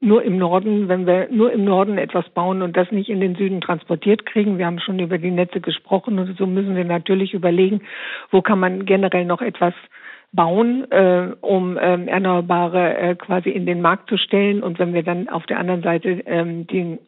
nur 0.00 0.22
im 0.22 0.38
Norden, 0.38 0.88
wenn 0.88 1.06
wir 1.06 1.28
nur 1.30 1.52
im 1.52 1.64
Norden 1.64 1.98
etwas 1.98 2.28
bauen 2.30 2.62
und 2.62 2.76
das 2.76 2.90
nicht 2.90 3.10
in 3.10 3.20
den 3.20 3.34
Süden 3.36 3.60
transportiert 3.60 4.24
kriegen. 4.24 4.56
Wir 4.56 4.66
haben 4.66 4.80
schon 4.80 4.98
über 4.98 5.18
die 5.18 5.30
Netze 5.30 5.60
gesprochen 5.60 6.18
und 6.18 6.36
so 6.38 6.46
müssen 6.46 6.74
wir 6.74 6.84
natürlich 6.84 7.34
überlegen, 7.34 7.82
wo 8.30 8.40
kann 8.40 8.58
man 8.58 8.86
generell 8.86 9.26
noch 9.26 9.42
etwas 9.42 9.74
bauen, 10.32 10.90
äh, 10.90 11.34
um 11.40 11.78
ähm, 11.80 12.08
Erneuerbare 12.08 12.96
äh, 12.96 13.14
quasi 13.16 13.50
in 13.50 13.66
den 13.66 13.82
Markt 13.82 14.08
zu 14.08 14.16
stellen. 14.16 14.62
Und 14.62 14.78
wenn 14.78 14.94
wir 14.94 15.02
dann 15.02 15.28
auf 15.28 15.44
der 15.46 15.58
anderen 15.58 15.82
Seite 15.82 16.22
ähm, 16.24 16.66
die, 16.66 16.98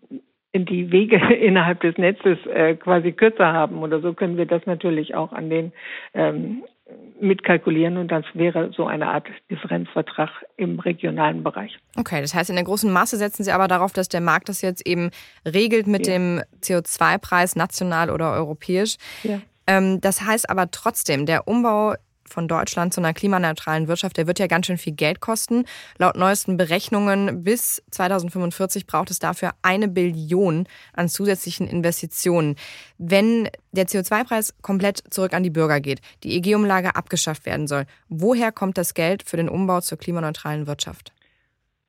die 0.55 0.93
Wege 0.93 1.17
innerhalb 1.35 1.81
des 1.81 1.97
Netzes 1.97 2.39
äh, 2.47 2.75
quasi 2.75 3.13
kürzer 3.13 3.53
haben 3.53 3.83
oder 3.83 4.01
so, 4.01 4.13
können 4.13 4.37
wir 4.37 4.47
das 4.47 4.67
natürlich 4.67 5.15
auch 5.15 5.33
an 5.33 5.49
den 5.49 5.73
ähm, 6.15 6.63
mitkalkulieren 7.23 7.97
und 7.97 8.09
das 8.09 8.25
wäre 8.35 8.73
so 8.77 8.87
eine 8.87 9.09
Art 9.09 9.27
Differenzvertrag 9.51 10.31
im 10.57 10.79
regionalen 10.79 11.43
Bereich. 11.43 11.79
Okay, 11.97 12.21
das 12.21 12.35
heißt, 12.35 12.51
in 12.51 12.57
der 12.57 12.65
großen 12.65 12.93
Masse 12.93 13.17
setzen 13.17 13.45
Sie 13.45 13.53
aber 13.53 13.69
darauf, 13.69 13.93
dass 13.93 14.09
der 14.09 14.21
Markt 14.21 14.49
das 14.49 14.61
jetzt 14.61 14.87
eben 14.87 15.11
regelt 15.47 15.87
mit 15.87 16.07
ja. 16.07 16.15
dem 16.15 16.43
CO2-Preis 16.63 17.57
national 17.57 18.11
oder 18.11 18.33
europäisch. 18.33 18.97
Ja. 19.23 19.41
Ähm, 19.67 20.01
das 20.01 20.23
heißt 20.23 20.51
aber 20.51 20.71
trotzdem, 20.71 21.27
der 21.27 21.47
Umbau 21.47 21.95
von 22.29 22.49
Deutschland 22.49 22.95
zu 22.95 23.01
einer 23.01 23.15
klimaneutralen 23.15 23.89
Wirtschaft, 23.89 24.17
der 24.17 24.27
wird 24.27 24.39
ja 24.39 24.47
ganz 24.47 24.67
schön 24.67 24.79
viel 24.79 24.95
Geld 24.95 25.21
kosten. 25.21 25.65
Laut 25.99 26.17
neuesten 26.17 26.57
Berechnungen 26.57 27.45
bis 27.45 27.83
2045 27.91 28.87
braucht 28.87 29.11
es 29.11 29.19
dafür 29.19 29.53
eine 29.63 29.89
Billion 29.89 30.67
an 30.93 31.09
zusätzlichen 31.09 31.69
Investitionen. 31.69 32.57
Wenn 32.99 33.49
der 33.73 33.87
CO2-Preis 33.87 34.55
komplett 34.63 35.03
zurück 35.11 35.35
an 35.35 35.43
die 35.43 35.51
Bürger 35.51 35.81
geht, 35.81 36.01
die 36.23 36.37
EG-Umlage 36.37 36.97
abgeschafft 36.97 37.47
werden 37.47 37.67
soll, 37.67 37.87
woher 38.09 38.53
kommt 38.53 38.79
das 38.79 38.95
Geld 38.95 39.23
für 39.23 39.37
den 39.37 39.49
Umbau 39.49 39.81
zur 39.81 39.99
klimaneutralen 39.99 40.67
Wirtschaft? 40.67 41.13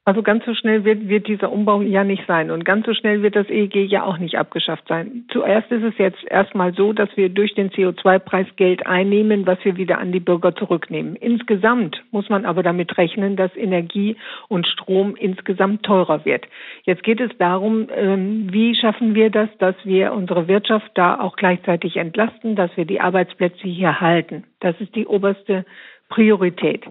Also 0.05 0.21
ganz 0.21 0.43
so 0.43 0.53
schnell 0.53 0.83
wird, 0.83 1.07
wird 1.07 1.27
dieser 1.29 1.49
Umbau 1.49 1.81
ja 1.81 2.03
nicht 2.03 2.25
sein 2.27 2.51
und 2.51 2.65
ganz 2.65 2.85
so 2.85 2.93
schnell 2.93 3.21
wird 3.21 3.37
das 3.37 3.49
EEG 3.49 3.89
ja 3.89 4.03
auch 4.03 4.17
nicht 4.17 4.37
abgeschafft 4.37 4.85
sein. 4.89 5.23
Zuerst 5.31 5.71
ist 5.71 5.83
es 5.83 5.97
jetzt 5.97 6.21
erstmal 6.29 6.73
so, 6.73 6.91
dass 6.91 7.07
wir 7.15 7.29
durch 7.29 7.53
den 7.53 7.69
CO2-Preis 7.69 8.47
Geld 8.57 8.85
einnehmen, 8.85 9.47
was 9.47 9.63
wir 9.63 9.77
wieder 9.77 9.99
an 9.99 10.11
die 10.11 10.19
Bürger 10.19 10.53
zurücknehmen. 10.57 11.15
Insgesamt 11.15 12.03
muss 12.11 12.27
man 12.27 12.43
aber 12.43 12.63
damit 12.63 12.97
rechnen, 12.97 13.37
dass 13.37 13.55
Energie 13.55 14.17
und 14.49 14.67
Strom 14.67 15.15
insgesamt 15.15 15.83
teurer 15.83 16.25
wird. 16.25 16.47
Jetzt 16.83 17.03
geht 17.03 17.21
es 17.21 17.31
darum, 17.37 17.87
ähm, 17.95 18.51
wie 18.51 18.75
schaffen 18.75 19.15
wir 19.15 19.29
das, 19.29 19.47
dass 19.59 19.75
wir 19.85 20.11
unsere 20.11 20.49
Wirtschaft 20.49 20.91
da 20.95 21.17
auch 21.17 21.37
gleichzeitig 21.37 21.95
entlasten, 21.95 22.57
dass 22.57 22.75
wir 22.75 22.83
die 22.83 22.99
Arbeitsplätze 22.99 23.69
hier 23.69 24.01
halten. 24.01 24.43
Das 24.59 24.75
ist 24.81 24.93
die 24.95 25.07
oberste 25.07 25.63
Priorität. 26.09 26.83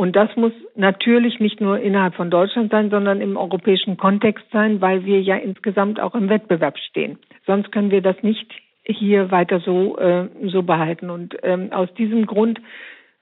Und 0.00 0.16
das 0.16 0.34
muss 0.34 0.52
natürlich 0.76 1.40
nicht 1.40 1.60
nur 1.60 1.78
innerhalb 1.78 2.14
von 2.14 2.30
Deutschland 2.30 2.70
sein, 2.70 2.88
sondern 2.88 3.20
im 3.20 3.36
europäischen 3.36 3.98
Kontext 3.98 4.46
sein, 4.50 4.80
weil 4.80 5.04
wir 5.04 5.20
ja 5.20 5.36
insgesamt 5.36 6.00
auch 6.00 6.14
im 6.14 6.30
Wettbewerb 6.30 6.78
stehen. 6.78 7.18
Sonst 7.46 7.70
können 7.70 7.90
wir 7.90 8.00
das 8.00 8.16
nicht 8.22 8.50
hier 8.86 9.30
weiter 9.30 9.60
so, 9.60 9.98
äh, 9.98 10.28
so 10.44 10.62
behalten. 10.62 11.10
Und 11.10 11.36
ähm, 11.42 11.70
aus 11.70 11.92
diesem 11.98 12.24
Grund 12.24 12.62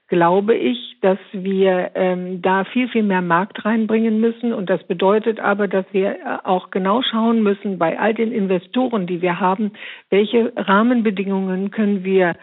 glaube 0.07 0.55
ich, 0.55 0.95
dass 1.01 1.19
wir 1.33 1.91
ähm, 1.95 2.41
da 2.41 2.63
viel, 2.63 2.87
viel 2.87 3.03
mehr 3.03 3.21
Markt 3.21 3.65
reinbringen 3.65 4.21
müssen. 4.21 4.53
Und 4.53 4.69
das 4.69 4.81
bedeutet 4.83 5.41
aber, 5.41 5.67
dass 5.67 5.85
wir 5.91 6.11
äh, 6.11 6.37
auch 6.45 6.71
genau 6.71 7.01
schauen 7.01 7.43
müssen 7.43 7.77
bei 7.77 7.99
all 7.99 8.13
den 8.13 8.31
Investoren, 8.31 9.05
die 9.05 9.21
wir 9.21 9.41
haben, 9.41 9.73
welche 10.09 10.53
Rahmenbedingungen 10.55 11.71
können 11.71 12.05
wir 12.05 12.37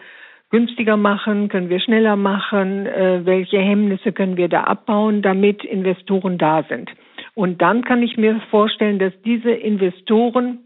günstiger 0.49 0.97
machen, 0.97 1.49
können 1.49 1.69
wir 1.69 1.79
schneller 1.79 2.15
machen, 2.15 2.85
äh, 2.85 3.25
welche 3.25 3.59
Hemmnisse 3.59 4.11
können 4.13 4.37
wir 4.37 4.47
da 4.47 4.63
abbauen, 4.63 5.21
damit 5.21 5.63
Investoren 5.63 6.37
da 6.37 6.63
sind. 6.69 6.89
Und 7.33 7.61
dann 7.61 7.83
kann 7.83 8.01
ich 8.01 8.17
mir 8.17 8.39
vorstellen, 8.49 8.99
dass 8.99 9.13
diese 9.23 9.51
Investoren 9.51 10.59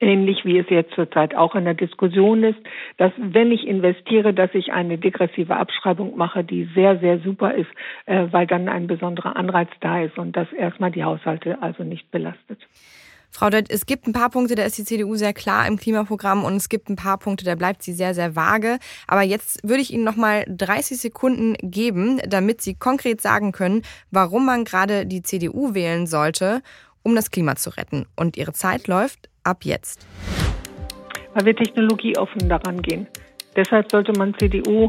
ähnlich 0.00 0.44
wie 0.44 0.58
es 0.58 0.68
jetzt 0.70 0.94
zurzeit 0.94 1.34
auch 1.34 1.54
in 1.54 1.64
der 1.64 1.74
Diskussion 1.74 2.42
ist, 2.42 2.58
dass 2.96 3.12
wenn 3.18 3.52
ich 3.52 3.66
investiere, 3.66 4.32
dass 4.32 4.50
ich 4.54 4.72
eine 4.72 4.98
degressive 4.98 5.56
Abschreibung 5.56 6.16
mache, 6.16 6.42
die 6.42 6.64
sehr, 6.74 6.98
sehr 6.98 7.18
super 7.18 7.54
ist, 7.54 7.70
äh, 8.06 8.26
weil 8.30 8.46
dann 8.46 8.68
ein 8.68 8.86
besonderer 8.86 9.36
Anreiz 9.36 9.68
da 9.80 10.00
ist 10.00 10.18
und 10.18 10.36
das 10.36 10.50
erstmal 10.52 10.90
die 10.90 11.04
Haushalte 11.04 11.60
also 11.62 11.84
nicht 11.84 12.10
belastet. 12.10 12.66
Frau 13.30 13.48
Dött, 13.48 13.70
es 13.70 13.86
gibt 13.86 14.06
ein 14.06 14.12
paar 14.12 14.30
Punkte, 14.30 14.54
da 14.54 14.64
ist 14.64 14.76
die 14.76 14.84
CDU 14.84 15.14
sehr 15.14 15.32
klar 15.32 15.66
im 15.66 15.76
Klimaprogramm 15.76 16.44
und 16.44 16.56
es 16.56 16.68
gibt 16.68 16.88
ein 16.88 16.96
paar 16.96 17.16
Punkte, 17.18 17.44
da 17.44 17.54
bleibt 17.54 17.82
sie 17.82 17.92
sehr, 17.92 18.14
sehr 18.14 18.34
vage. 18.34 18.78
Aber 19.06 19.22
jetzt 19.22 19.66
würde 19.66 19.82
ich 19.82 19.92
Ihnen 19.92 20.04
noch 20.04 20.16
mal 20.16 20.44
30 20.48 20.98
Sekunden 20.98 21.54
geben, 21.62 22.20
damit 22.26 22.60
Sie 22.60 22.74
konkret 22.74 23.20
sagen 23.20 23.52
können, 23.52 23.82
warum 24.10 24.46
man 24.46 24.64
gerade 24.64 25.06
die 25.06 25.22
CDU 25.22 25.74
wählen 25.74 26.06
sollte, 26.06 26.62
um 27.02 27.14
das 27.14 27.30
Klima 27.30 27.56
zu 27.56 27.70
retten. 27.70 28.06
Und 28.16 28.36
Ihre 28.36 28.52
Zeit 28.52 28.88
läuft 28.88 29.30
ab 29.44 29.64
jetzt. 29.64 30.06
Weil 31.34 31.46
wir 31.46 31.56
technologieoffen 31.56 32.48
daran 32.48 32.82
gehen. 32.82 33.06
Deshalb 33.56 33.90
sollte 33.90 34.12
man 34.12 34.34
CDU 34.38 34.86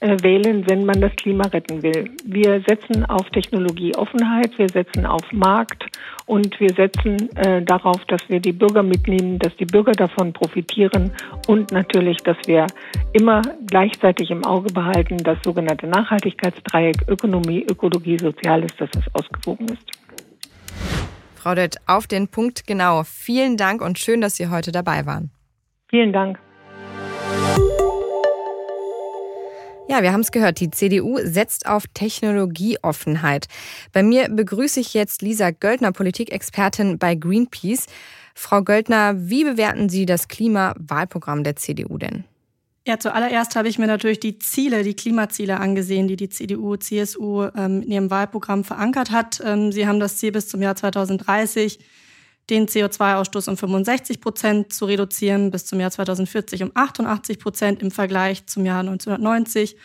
äh, 0.00 0.16
wählen, 0.22 0.68
wenn 0.68 0.84
man 0.84 1.00
das 1.00 1.12
Klima 1.16 1.46
retten 1.46 1.82
will. 1.82 2.10
Wir 2.24 2.60
setzen 2.66 3.04
auf 3.06 3.30
Technologieoffenheit, 3.30 4.58
wir 4.58 4.68
setzen 4.68 5.06
auf 5.06 5.22
Markt 5.32 5.84
und 6.26 6.58
wir 6.58 6.70
setzen 6.70 7.34
äh, 7.36 7.62
darauf, 7.62 8.04
dass 8.06 8.28
wir 8.28 8.40
die 8.40 8.52
Bürger 8.52 8.82
mitnehmen, 8.82 9.38
dass 9.38 9.56
die 9.56 9.64
Bürger 9.64 9.92
davon 9.92 10.32
profitieren 10.32 11.12
und 11.46 11.70
natürlich, 11.70 12.18
dass 12.18 12.36
wir 12.46 12.66
immer 13.12 13.42
gleichzeitig 13.66 14.30
im 14.30 14.44
Auge 14.44 14.72
behalten, 14.72 15.18
das 15.18 15.38
sogenannte 15.44 15.86
Nachhaltigkeitsdreieck 15.86 17.08
Ökonomie, 17.08 17.64
Ökologie, 17.70 18.18
Soziales, 18.18 18.74
dass 18.76 18.90
es 18.98 19.14
ausgewogen 19.14 19.68
ist. 19.68 19.90
Frau 21.36 21.54
Dött, 21.54 21.76
auf 21.86 22.06
den 22.06 22.28
Punkt 22.28 22.66
genau. 22.66 23.02
Vielen 23.04 23.56
Dank 23.56 23.82
und 23.82 23.98
schön, 23.98 24.20
dass 24.20 24.36
Sie 24.36 24.48
heute 24.48 24.72
dabei 24.72 25.06
waren. 25.06 25.30
Vielen 25.88 26.12
Dank. 26.12 26.38
Ja, 29.86 30.02
wir 30.02 30.12
haben 30.12 30.22
es 30.22 30.32
gehört. 30.32 30.60
Die 30.60 30.70
CDU 30.70 31.18
setzt 31.22 31.66
auf 31.66 31.84
Technologieoffenheit. 31.92 33.48
Bei 33.92 34.02
mir 34.02 34.30
begrüße 34.30 34.80
ich 34.80 34.94
jetzt 34.94 35.20
Lisa 35.20 35.50
Göldner, 35.50 35.92
Politikexpertin 35.92 36.98
bei 36.98 37.14
Greenpeace. 37.14 37.86
Frau 38.34 38.62
Göldner, 38.62 39.14
wie 39.16 39.44
bewerten 39.44 39.90
Sie 39.90 40.06
das 40.06 40.28
Klimawahlprogramm 40.28 41.44
der 41.44 41.56
CDU 41.56 41.98
denn? 41.98 42.24
Ja, 42.86 42.98
zuallererst 42.98 43.56
habe 43.56 43.68
ich 43.68 43.78
mir 43.78 43.86
natürlich 43.86 44.20
die 44.20 44.38
Ziele, 44.38 44.82
die 44.82 44.94
Klimaziele 44.94 45.60
angesehen, 45.60 46.08
die 46.08 46.16
die 46.16 46.28
CDU, 46.28 46.76
CSU 46.76 47.44
ähm, 47.56 47.82
in 47.82 47.90
ihrem 47.90 48.10
Wahlprogramm 48.10 48.64
verankert 48.64 49.10
hat. 49.10 49.42
Ähm, 49.44 49.70
sie 49.70 49.86
haben 49.86 50.00
das 50.00 50.16
Ziel 50.16 50.32
bis 50.32 50.48
zum 50.48 50.60
Jahr 50.62 50.76
2030 50.76 51.78
den 52.50 52.66
CO2-Ausstoß 52.66 53.48
um 53.48 53.56
65 53.56 54.20
Prozent 54.20 54.72
zu 54.72 54.84
reduzieren, 54.84 55.50
bis 55.50 55.66
zum 55.66 55.80
Jahr 55.80 55.90
2040 55.90 56.62
um 56.62 56.70
88 56.74 57.38
Prozent 57.38 57.82
im 57.82 57.90
Vergleich 57.90 58.46
zum 58.46 58.66
Jahr 58.66 58.80
1990 58.80 59.76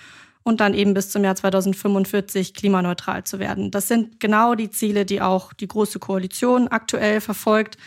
und 0.44 0.60
dann 0.60 0.74
eben 0.74 0.94
bis 0.94 1.10
zum 1.10 1.24
Jahr 1.24 1.36
2045 1.36 2.54
klimaneutral 2.54 3.24
zu 3.24 3.40
werden. 3.40 3.72
Das 3.72 3.88
sind 3.88 4.20
genau 4.20 4.56
die 4.56 4.70
Ziele, 4.70 5.06
die 5.06 5.22
auch 5.22 5.54
die 5.54 5.68
Große 5.68 6.00
Koalition 6.00 6.68
aktuell 6.68 7.22
verfolgt, 7.22 7.78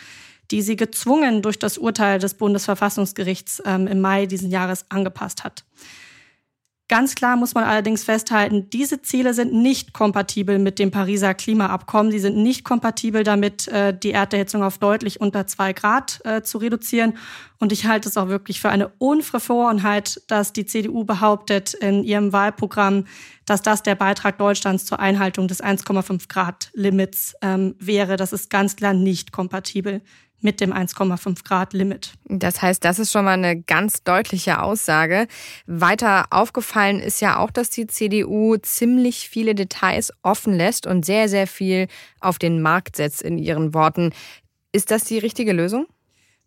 die 0.51 0.61
sie 0.61 0.75
gezwungen 0.75 1.41
durch 1.41 1.59
das 1.59 1.77
Urteil 1.77 2.19
des 2.19 2.35
Bundesverfassungsgerichts 2.35 3.61
ähm, 3.65 3.87
im 3.87 4.01
Mai 4.01 4.25
diesen 4.25 4.49
Jahres 4.49 4.85
angepasst 4.89 5.43
hat. 5.43 5.63
Ganz 6.93 7.15
klar 7.15 7.37
muss 7.37 7.55
man 7.55 7.63
allerdings 7.63 8.03
festhalten, 8.03 8.69
diese 8.69 9.01
Ziele 9.01 9.33
sind 9.33 9.51
nicht 9.51 9.93
kompatibel 9.93 10.59
mit 10.59 10.77
dem 10.77 10.91
Pariser 10.91 11.33
Klimaabkommen. 11.33 12.11
Sie 12.11 12.19
sind 12.19 12.37
nicht 12.37 12.63
kompatibel 12.63 13.23
damit, 13.23 13.67
äh, 13.67 13.97
die 13.97 14.11
Erderhitzung 14.11 14.61
auf 14.61 14.77
deutlich 14.77 15.19
unter 15.19 15.47
zwei 15.47 15.73
Grad 15.73 16.21
äh, 16.23 16.43
zu 16.43 16.59
reduzieren. 16.59 17.17
Und 17.59 17.71
ich 17.71 17.87
halte 17.87 18.09
es 18.09 18.15
auch 18.15 18.27
wirklich 18.27 18.61
für 18.61 18.69
eine 18.69 18.89
Unverfrorenheit, 18.99 20.21
dass 20.27 20.53
die 20.53 20.67
CDU 20.67 21.03
behauptet 21.03 21.73
in 21.73 22.03
ihrem 22.03 22.31
Wahlprogramm, 22.31 23.05
dass 23.47 23.63
das 23.63 23.81
der 23.81 23.95
Beitrag 23.95 24.37
Deutschlands 24.37 24.85
zur 24.85 24.99
Einhaltung 24.99 25.47
des 25.47 25.63
1,5 25.63 26.29
Grad 26.29 26.69
Limits 26.75 27.33
ähm, 27.41 27.73
wäre. 27.79 28.17
Das 28.17 28.33
ist 28.33 28.51
ganz 28.51 28.75
klar 28.75 28.93
nicht 28.93 29.31
kompatibel 29.31 30.03
mit 30.43 30.61
dem 30.61 30.73
1,5 30.73 31.43
Grad 31.43 31.73
Limit. 31.73 32.13
Das 32.25 32.61
heißt, 32.61 32.83
das 32.83 32.99
ist 32.99 33.11
schon 33.11 33.25
mal 33.25 33.31
eine 33.31 33.61
ganz 33.61 34.03
deutliche 34.03 34.61
Aussage. 34.61 35.27
Weiter 35.65 36.25
aufgefallen 36.29 36.99
ist 36.99 37.21
ja 37.21 37.37
auch, 37.37 37.51
dass 37.51 37.69
die 37.69 37.87
CDU 37.87 38.57
ziemlich 38.57 39.29
viele 39.29 39.55
Details 39.55 40.11
offen 40.21 40.53
lässt 40.53 40.85
und 40.85 41.05
sehr, 41.05 41.29
sehr 41.29 41.47
viel 41.47 41.87
auf 42.19 42.37
den 42.39 42.61
Markt 42.61 42.95
setzt 42.97 43.21
in 43.21 43.37
ihren 43.37 43.73
Worten. 43.73 44.13
Ist 44.71 44.91
das 44.91 45.03
die 45.03 45.19
richtige 45.19 45.53
Lösung? 45.53 45.87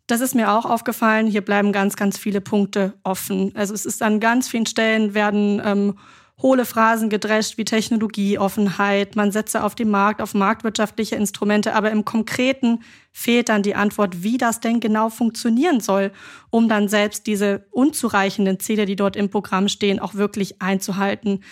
Das 0.06 0.20
ist 0.20 0.34
mir 0.34 0.52
auch 0.52 0.64
aufgefallen. 0.64 1.26
Hier 1.26 1.40
bleiben 1.40 1.72
ganz, 1.72 1.96
ganz 1.96 2.16
viele 2.16 2.40
Punkte 2.40 2.94
offen. 3.02 3.52
Also 3.56 3.74
es 3.74 3.84
ist 3.84 4.02
an 4.02 4.20
ganz 4.20 4.48
vielen 4.48 4.66
Stellen 4.66 5.14
werden 5.14 5.60
ähm, 5.64 5.98
hohle 6.42 6.66
Phrasen 6.66 7.08
gedrescht 7.08 7.56
wie 7.56 7.64
Technologieoffenheit, 7.64 9.16
man 9.16 9.32
setze 9.32 9.64
auf 9.64 9.74
den 9.74 9.90
Markt, 9.90 10.20
auf 10.20 10.34
marktwirtschaftliche 10.34 11.16
Instrumente, 11.16 11.74
aber 11.74 11.90
im 11.90 12.04
Konkreten 12.04 12.80
fehlt 13.10 13.48
dann 13.48 13.62
die 13.62 13.74
Antwort, 13.74 14.22
wie 14.22 14.36
das 14.36 14.60
denn 14.60 14.80
genau 14.80 15.08
funktionieren 15.08 15.80
soll, 15.80 16.12
um 16.50 16.68
dann 16.68 16.88
selbst 16.88 17.26
diese 17.26 17.64
unzureichenden 17.70 18.60
Ziele, 18.60 18.84
die 18.84 18.96
dort 18.96 19.16
im 19.16 19.30
Programm 19.30 19.68
stehen, 19.68 19.98
auch 19.98 20.14
wirklich 20.14 20.60
einzuhalten. 20.60 21.42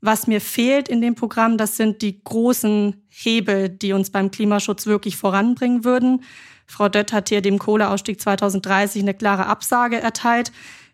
Was 0.00 0.26
mir 0.26 0.40
fehlt 0.40 0.88
in 0.88 1.02
dem 1.02 1.14
Programm, 1.14 1.58
das 1.58 1.76
sind 1.76 2.00
die 2.00 2.24
großen 2.24 3.02
Hebel, 3.10 3.68
die 3.68 3.92
uns 3.92 4.08
beim 4.08 4.30
Klimaschutz 4.30 4.86
wirklich 4.86 5.16
voranbringen 5.16 5.84
würden. 5.84 6.22
Frau 6.66 6.88
Dött 6.88 7.12
hat 7.12 7.28
hier 7.28 7.42
dem 7.42 7.58
Kohleausstieg 7.58 8.18
2030 8.18 9.02
eine 9.02 9.12
klare 9.12 9.46
Absage 9.46 10.00
erteilt. 10.00 10.52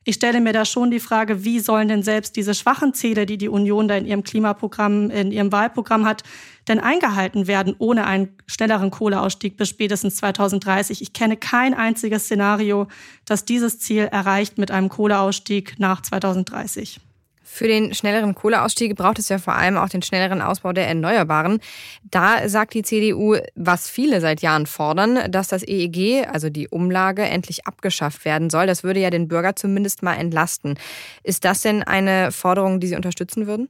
Ich 0.08 0.14
stelle 0.14 0.40
mir 0.40 0.52
da 0.52 0.64
schon 0.64 0.92
die 0.92 1.00
Frage, 1.00 1.42
wie 1.42 1.58
sollen 1.58 1.88
denn 1.88 2.04
selbst 2.04 2.36
diese 2.36 2.54
schwachen 2.54 2.94
Ziele, 2.94 3.26
die 3.26 3.38
die 3.38 3.48
Union 3.48 3.88
da 3.88 3.96
in 3.96 4.06
ihrem 4.06 4.22
Klimaprogramm, 4.22 5.10
in 5.10 5.32
ihrem 5.32 5.50
Wahlprogramm 5.50 6.06
hat, 6.06 6.22
denn 6.68 6.78
eingehalten 6.78 7.48
werden 7.48 7.74
ohne 7.78 8.06
einen 8.06 8.28
schnelleren 8.46 8.92
Kohleausstieg 8.92 9.56
bis 9.56 9.68
spätestens 9.68 10.14
2030? 10.14 11.02
Ich 11.02 11.12
kenne 11.12 11.36
kein 11.36 11.74
einziges 11.74 12.26
Szenario, 12.26 12.86
das 13.24 13.44
dieses 13.44 13.80
Ziel 13.80 14.04
erreicht 14.04 14.58
mit 14.58 14.70
einem 14.70 14.90
Kohleausstieg 14.90 15.74
nach 15.80 16.02
2030. 16.02 17.00
Für 17.48 17.68
den 17.68 17.94
schnelleren 17.94 18.34
Kohleausstieg 18.34 18.96
braucht 18.96 19.20
es 19.20 19.28
ja 19.28 19.38
vor 19.38 19.54
allem 19.54 19.76
auch 19.76 19.88
den 19.88 20.02
schnelleren 20.02 20.42
Ausbau 20.42 20.72
der 20.72 20.88
Erneuerbaren. 20.88 21.60
Da 22.02 22.48
sagt 22.48 22.74
die 22.74 22.82
CDU, 22.82 23.36
was 23.54 23.88
viele 23.88 24.20
seit 24.20 24.42
Jahren 24.42 24.66
fordern, 24.66 25.30
dass 25.30 25.46
das 25.46 25.62
EEG, 25.62 26.26
also 26.26 26.50
die 26.50 26.66
Umlage, 26.68 27.22
endlich 27.22 27.64
abgeschafft 27.64 28.24
werden 28.24 28.50
soll. 28.50 28.66
Das 28.66 28.82
würde 28.82 28.98
ja 28.98 29.10
den 29.10 29.28
Bürger 29.28 29.54
zumindest 29.54 30.02
mal 30.02 30.14
entlasten. 30.14 30.76
Ist 31.22 31.44
das 31.44 31.60
denn 31.60 31.84
eine 31.84 32.32
Forderung, 32.32 32.80
die 32.80 32.88
Sie 32.88 32.96
unterstützen 32.96 33.46
würden? 33.46 33.68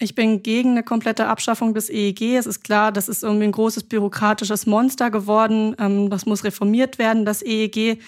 Ich 0.00 0.16
bin 0.16 0.42
gegen 0.42 0.72
eine 0.72 0.82
komplette 0.82 1.28
Abschaffung 1.28 1.74
des 1.74 1.90
EEG. 1.90 2.36
Es 2.36 2.46
ist 2.46 2.64
klar, 2.64 2.90
das 2.90 3.08
ist 3.08 3.22
irgendwie 3.22 3.44
ein 3.44 3.52
großes 3.52 3.84
bürokratisches 3.84 4.66
Monster 4.66 5.12
geworden. 5.12 5.76
Ähm, 5.78 6.10
das 6.10 6.26
muss 6.26 6.42
reformiert 6.42 6.98
werden, 6.98 7.24
das 7.24 7.42
EEG. 7.42 8.00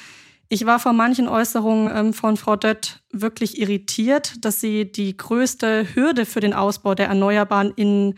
Ich 0.52 0.66
war 0.66 0.80
vor 0.80 0.92
manchen 0.92 1.28
Äußerungen 1.28 1.96
ähm, 1.96 2.12
von 2.12 2.36
Frau 2.36 2.56
Dött 2.56 3.00
wirklich 3.12 3.60
irritiert, 3.60 4.44
dass 4.44 4.60
sie 4.60 4.90
die 4.90 5.16
größte 5.16 5.94
Hürde 5.94 6.26
für 6.26 6.40
den 6.40 6.54
Ausbau 6.54 6.96
der 6.96 7.06
Erneuerbaren 7.06 7.72
in 7.76 8.16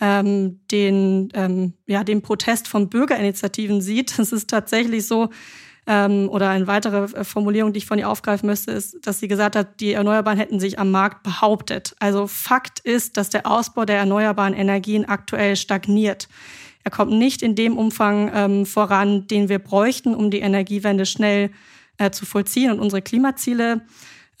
ähm, 0.00 0.60
den, 0.70 1.30
ähm, 1.34 1.72
ja, 1.86 2.04
den 2.04 2.22
Protest 2.22 2.68
von 2.68 2.88
Bürgerinitiativen 2.88 3.80
sieht. 3.80 4.16
Es 4.16 4.32
ist 4.32 4.50
tatsächlich 4.50 5.08
so, 5.08 5.30
ähm, 5.88 6.28
oder 6.28 6.50
eine 6.50 6.68
weitere 6.68 7.06
äh, 7.18 7.24
Formulierung, 7.24 7.72
die 7.72 7.78
ich 7.78 7.86
von 7.86 7.98
ihr 7.98 8.08
aufgreifen 8.08 8.48
müsste, 8.48 8.70
ist, 8.70 9.04
dass 9.04 9.18
sie 9.18 9.26
gesagt 9.26 9.56
hat, 9.56 9.80
die 9.80 9.94
Erneuerbaren 9.94 10.38
hätten 10.38 10.60
sich 10.60 10.78
am 10.78 10.92
Markt 10.92 11.24
behauptet. 11.24 11.96
Also 11.98 12.28
Fakt 12.28 12.78
ist, 12.80 13.16
dass 13.16 13.30
der 13.30 13.50
Ausbau 13.50 13.84
der 13.84 13.98
erneuerbaren 13.98 14.54
Energien 14.54 15.06
aktuell 15.06 15.56
stagniert. 15.56 16.28
Er 16.84 16.90
kommt 16.90 17.12
nicht 17.12 17.42
in 17.42 17.54
dem 17.54 17.78
Umfang 17.78 18.30
ähm, 18.34 18.66
voran, 18.66 19.26
den 19.26 19.48
wir 19.48 19.58
bräuchten, 19.58 20.14
um 20.14 20.30
die 20.30 20.40
Energiewende 20.40 21.06
schnell 21.06 21.50
äh, 21.98 22.10
zu 22.10 22.26
vollziehen 22.26 22.70
und 22.70 22.78
unsere 22.78 23.00
Klimaziele 23.00 23.82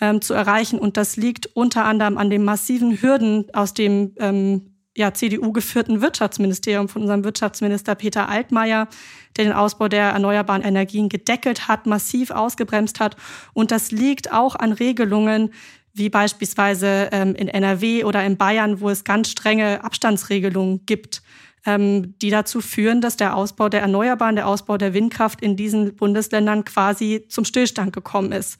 ähm, 0.00 0.20
zu 0.20 0.34
erreichen. 0.34 0.78
Und 0.78 0.98
das 0.98 1.16
liegt 1.16 1.46
unter 1.54 1.86
anderem 1.86 2.18
an 2.18 2.28
den 2.28 2.44
massiven 2.44 3.00
Hürden 3.00 3.46
aus 3.54 3.72
dem 3.72 4.12
ähm, 4.18 4.74
ja, 4.96 5.12
CDU-geführten 5.12 6.02
Wirtschaftsministerium 6.02 6.88
von 6.88 7.02
unserem 7.02 7.24
Wirtschaftsminister 7.24 7.94
Peter 7.94 8.28
Altmaier, 8.28 8.88
der 9.36 9.44
den 9.44 9.52
Ausbau 9.52 9.88
der 9.88 10.10
erneuerbaren 10.10 10.62
Energien 10.62 11.08
gedeckelt 11.08 11.66
hat, 11.66 11.86
massiv 11.86 12.30
ausgebremst 12.30 13.00
hat. 13.00 13.16
Und 13.54 13.70
das 13.70 13.90
liegt 13.90 14.32
auch 14.32 14.54
an 14.54 14.72
Regelungen, 14.72 15.50
wie 15.94 16.10
beispielsweise 16.10 17.08
ähm, 17.12 17.34
in 17.34 17.48
NRW 17.48 18.04
oder 18.04 18.24
in 18.24 18.36
Bayern, 18.36 18.80
wo 18.80 18.90
es 18.90 19.04
ganz 19.04 19.30
strenge 19.30 19.82
Abstandsregelungen 19.82 20.84
gibt 20.86 21.22
ähm, 21.66 22.14
die 22.20 22.30
dazu 22.30 22.60
führen, 22.60 23.00
dass 23.00 23.16
der 23.16 23.36
Ausbau 23.36 23.68
der 23.68 23.80
Erneuerbaren, 23.80 24.36
der 24.36 24.46
Ausbau 24.46 24.76
der 24.76 24.94
Windkraft 24.94 25.40
in 25.40 25.56
diesen 25.56 25.96
Bundesländern 25.96 26.64
quasi 26.64 27.24
zum 27.28 27.44
Stillstand 27.44 27.92
gekommen 27.92 28.32
ist. 28.32 28.58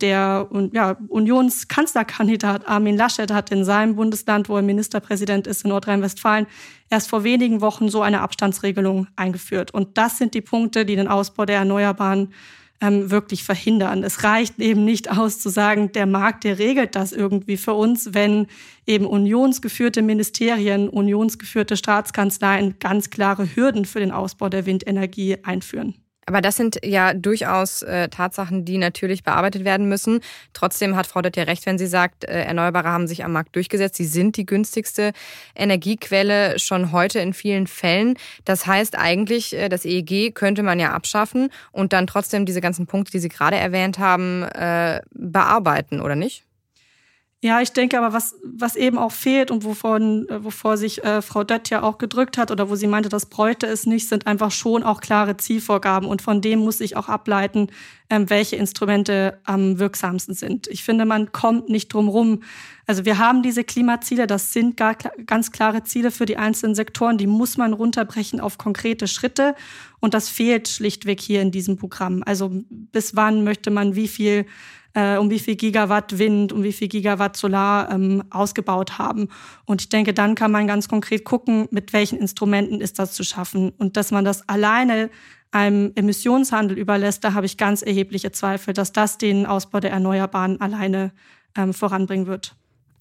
Der 0.00 0.48
ja, 0.72 0.96
Unionskanzlerkandidat 1.08 2.68
Armin 2.68 2.98
Laschet 2.98 3.30
hat 3.30 3.50
in 3.50 3.64
seinem 3.64 3.96
Bundesland, 3.96 4.48
wo 4.48 4.56
er 4.56 4.62
Ministerpräsident 4.62 5.46
ist, 5.46 5.64
in 5.64 5.70
Nordrhein-Westfalen, 5.70 6.46
erst 6.90 7.08
vor 7.08 7.24
wenigen 7.24 7.62
Wochen 7.62 7.88
so 7.88 8.02
eine 8.02 8.20
Abstandsregelung 8.20 9.06
eingeführt. 9.16 9.72
Und 9.72 9.96
das 9.96 10.18
sind 10.18 10.34
die 10.34 10.42
Punkte, 10.42 10.84
die 10.84 10.96
den 10.96 11.08
Ausbau 11.08 11.46
der 11.46 11.56
Erneuerbaren 11.56 12.34
ähm, 12.80 13.10
wirklich 13.10 13.44
verhindern. 13.44 14.02
Es 14.02 14.22
reicht 14.24 14.58
eben 14.58 14.84
nicht 14.84 15.10
aus 15.10 15.38
zu 15.38 15.48
sagen, 15.48 15.92
der 15.92 16.06
Markt, 16.06 16.44
der 16.44 16.58
regelt 16.58 16.94
das 16.94 17.12
irgendwie 17.12 17.56
für 17.56 17.74
uns, 17.74 18.14
wenn 18.14 18.46
eben 18.86 19.06
unionsgeführte 19.06 20.02
Ministerien, 20.02 20.88
unionsgeführte 20.88 21.76
Staatskanzleien 21.76 22.76
ganz 22.78 23.10
klare 23.10 23.48
Hürden 23.54 23.84
für 23.84 24.00
den 24.00 24.12
Ausbau 24.12 24.48
der 24.48 24.66
Windenergie 24.66 25.38
einführen. 25.42 25.94
Aber 26.26 26.40
das 26.40 26.56
sind 26.56 26.80
ja 26.84 27.14
durchaus 27.14 27.82
äh, 27.82 28.08
Tatsachen, 28.08 28.64
die 28.64 28.78
natürlich 28.78 29.22
bearbeitet 29.22 29.64
werden 29.64 29.88
müssen. 29.88 30.20
Trotzdem 30.52 30.96
hat 30.96 31.06
Frau 31.06 31.22
Dött 31.22 31.36
ja 31.36 31.44
recht, 31.44 31.64
wenn 31.66 31.78
sie 31.78 31.86
sagt, 31.86 32.24
äh, 32.24 32.42
Erneuerbare 32.42 32.88
haben 32.88 33.06
sich 33.06 33.24
am 33.24 33.30
Markt 33.30 33.54
durchgesetzt. 33.54 33.94
Sie 33.94 34.04
sind 34.04 34.36
die 34.36 34.44
günstigste 34.44 35.12
Energiequelle 35.54 36.58
schon 36.58 36.90
heute 36.90 37.20
in 37.20 37.32
vielen 37.32 37.68
Fällen. 37.68 38.18
Das 38.44 38.66
heißt 38.66 38.98
eigentlich, 38.98 39.54
äh, 39.54 39.68
das 39.68 39.84
EEG 39.84 40.34
könnte 40.34 40.64
man 40.64 40.80
ja 40.80 40.92
abschaffen 40.92 41.50
und 41.70 41.92
dann 41.92 42.08
trotzdem 42.08 42.44
diese 42.44 42.60
ganzen 42.60 42.88
Punkte, 42.88 43.12
die 43.12 43.20
Sie 43.20 43.28
gerade 43.28 43.56
erwähnt 43.56 44.00
haben, 44.00 44.42
äh, 44.42 45.02
bearbeiten, 45.12 46.00
oder 46.00 46.16
nicht? 46.16 46.44
Ja, 47.46 47.60
ich 47.60 47.70
denke 47.70 47.96
aber, 47.96 48.12
was, 48.12 48.34
was 48.42 48.74
eben 48.74 48.98
auch 48.98 49.12
fehlt 49.12 49.52
und 49.52 49.62
wovon, 49.62 50.28
äh, 50.28 50.42
wovor 50.42 50.76
sich 50.76 51.04
äh, 51.04 51.22
Frau 51.22 51.44
Dött 51.44 51.70
ja 51.70 51.84
auch 51.84 51.96
gedrückt 51.96 52.38
hat 52.38 52.50
oder 52.50 52.68
wo 52.68 52.74
sie 52.74 52.88
meinte, 52.88 53.08
das 53.08 53.26
bräuchte 53.26 53.68
es 53.68 53.86
nicht, 53.86 54.08
sind 54.08 54.26
einfach 54.26 54.50
schon 54.50 54.82
auch 54.82 55.00
klare 55.00 55.36
Zielvorgaben. 55.36 56.08
Und 56.08 56.22
von 56.22 56.40
dem 56.40 56.58
muss 56.58 56.80
ich 56.80 56.96
auch 56.96 57.08
ableiten, 57.08 57.68
ähm, 58.10 58.28
welche 58.30 58.56
Instrumente 58.56 59.38
am 59.44 59.78
wirksamsten 59.78 60.34
sind. 60.34 60.66
Ich 60.66 60.82
finde, 60.82 61.04
man 61.04 61.30
kommt 61.30 61.68
nicht 61.68 61.94
drum 61.94 62.08
rum. 62.08 62.42
Also 62.84 63.04
wir 63.04 63.18
haben 63.18 63.44
diese 63.44 63.62
Klimaziele, 63.62 64.26
das 64.26 64.52
sind 64.52 64.76
gar, 64.76 64.96
ganz 64.96 65.52
klare 65.52 65.84
Ziele 65.84 66.10
für 66.10 66.26
die 66.26 66.38
einzelnen 66.38 66.74
Sektoren, 66.74 67.16
die 67.16 67.28
muss 67.28 67.56
man 67.56 67.74
runterbrechen 67.74 68.40
auf 68.40 68.58
konkrete 68.58 69.06
Schritte. 69.06 69.54
Und 70.00 70.14
das 70.14 70.28
fehlt 70.28 70.66
schlichtweg 70.66 71.20
hier 71.20 71.42
in 71.42 71.52
diesem 71.52 71.76
Programm. 71.76 72.24
Also 72.26 72.50
bis 72.70 73.14
wann 73.14 73.44
möchte 73.44 73.70
man 73.70 73.94
wie 73.94 74.08
viel 74.08 74.46
äh, 74.96 75.18
um 75.18 75.30
wie 75.30 75.38
viel 75.38 75.56
Gigawatt 75.56 76.18
Wind, 76.18 76.52
um 76.52 76.62
wie 76.62 76.72
viel 76.72 76.88
Gigawatt 76.88 77.36
Solar 77.36 77.92
ähm, 77.92 78.24
ausgebaut 78.30 78.98
haben. 78.98 79.28
Und 79.66 79.82
ich 79.82 79.88
denke, 79.90 80.14
dann 80.14 80.34
kann 80.34 80.50
man 80.50 80.66
ganz 80.66 80.88
konkret 80.88 81.24
gucken, 81.24 81.68
mit 81.70 81.92
welchen 81.92 82.18
Instrumenten 82.18 82.80
ist 82.80 82.98
das 82.98 83.12
zu 83.12 83.22
schaffen. 83.22 83.70
Und 83.76 83.96
dass 83.96 84.10
man 84.10 84.24
das 84.24 84.48
alleine 84.48 85.10
einem 85.52 85.92
Emissionshandel 85.94 86.78
überlässt, 86.78 87.22
da 87.24 87.34
habe 87.34 87.46
ich 87.46 87.58
ganz 87.58 87.82
erhebliche 87.82 88.32
Zweifel, 88.32 88.72
dass 88.72 88.92
das 88.92 89.18
den 89.18 89.46
Ausbau 89.46 89.80
der 89.80 89.92
Erneuerbaren 89.92 90.60
alleine 90.60 91.12
ähm, 91.56 91.74
voranbringen 91.74 92.26
wird. 92.26 92.56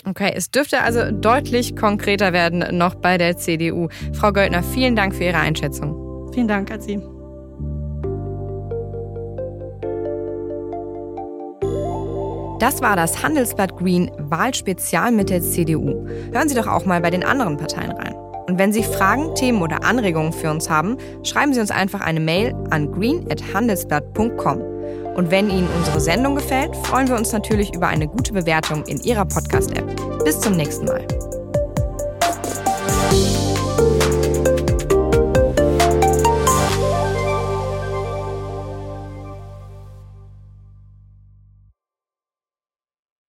Okay, 0.05 0.31
es 0.36 0.51
dürfte 0.51 0.81
also 0.81 1.12
deutlich 1.12 1.75
konkreter 1.75 2.31
werden 2.34 2.77
noch 2.77 2.95
bei 2.95 3.17
der 3.17 3.38
CDU. 3.38 3.88
Frau 4.13 4.31
Göldner, 4.31 4.62
vielen 4.62 4.95
Dank 4.95 5.15
für 5.15 5.23
Ihre 5.23 5.38
Einschätzung. 5.38 6.29
Vielen 6.34 6.47
Dank 6.47 6.69
an 6.71 6.81
Sie. 6.81 7.14
Das 12.59 12.81
war 12.81 12.95
das 12.95 13.21
Handelsblatt 13.21 13.75
Green 13.77 14.09
Wahlspezial 14.17 15.11
mit 15.11 15.29
der 15.29 15.41
CDU. 15.41 16.07
Hören 16.31 16.47
Sie 16.47 16.55
doch 16.55 16.67
auch 16.67 16.85
mal 16.85 17.01
bei 17.01 17.09
den 17.09 17.23
anderen 17.23 17.57
Parteien 17.57 17.91
rein. 17.91 18.15
Und 18.47 18.59
wenn 18.59 18.71
Sie 18.71 18.83
Fragen, 18.83 19.33
Themen 19.35 19.61
oder 19.61 19.83
Anregungen 19.83 20.31
für 20.31 20.51
uns 20.51 20.69
haben, 20.69 20.97
schreiben 21.23 21.53
Sie 21.53 21.59
uns 21.59 21.71
einfach 21.71 22.01
eine 22.01 22.19
Mail 22.19 22.55
an 22.69 22.91
green@handelsblatt.com. 22.91 24.61
Und 25.15 25.31
wenn 25.31 25.49
Ihnen 25.49 25.67
unsere 25.77 25.99
Sendung 25.99 26.35
gefällt, 26.35 26.75
freuen 26.75 27.07
wir 27.07 27.15
uns 27.15 27.31
natürlich 27.31 27.73
über 27.73 27.87
eine 27.87 28.07
gute 28.07 28.33
Bewertung 28.33 28.83
in 28.85 29.01
Ihrer 29.01 29.25
Podcast-App. 29.25 30.23
Bis 30.23 30.39
zum 30.39 30.55
nächsten 30.55 30.85
Mal. 30.85 31.24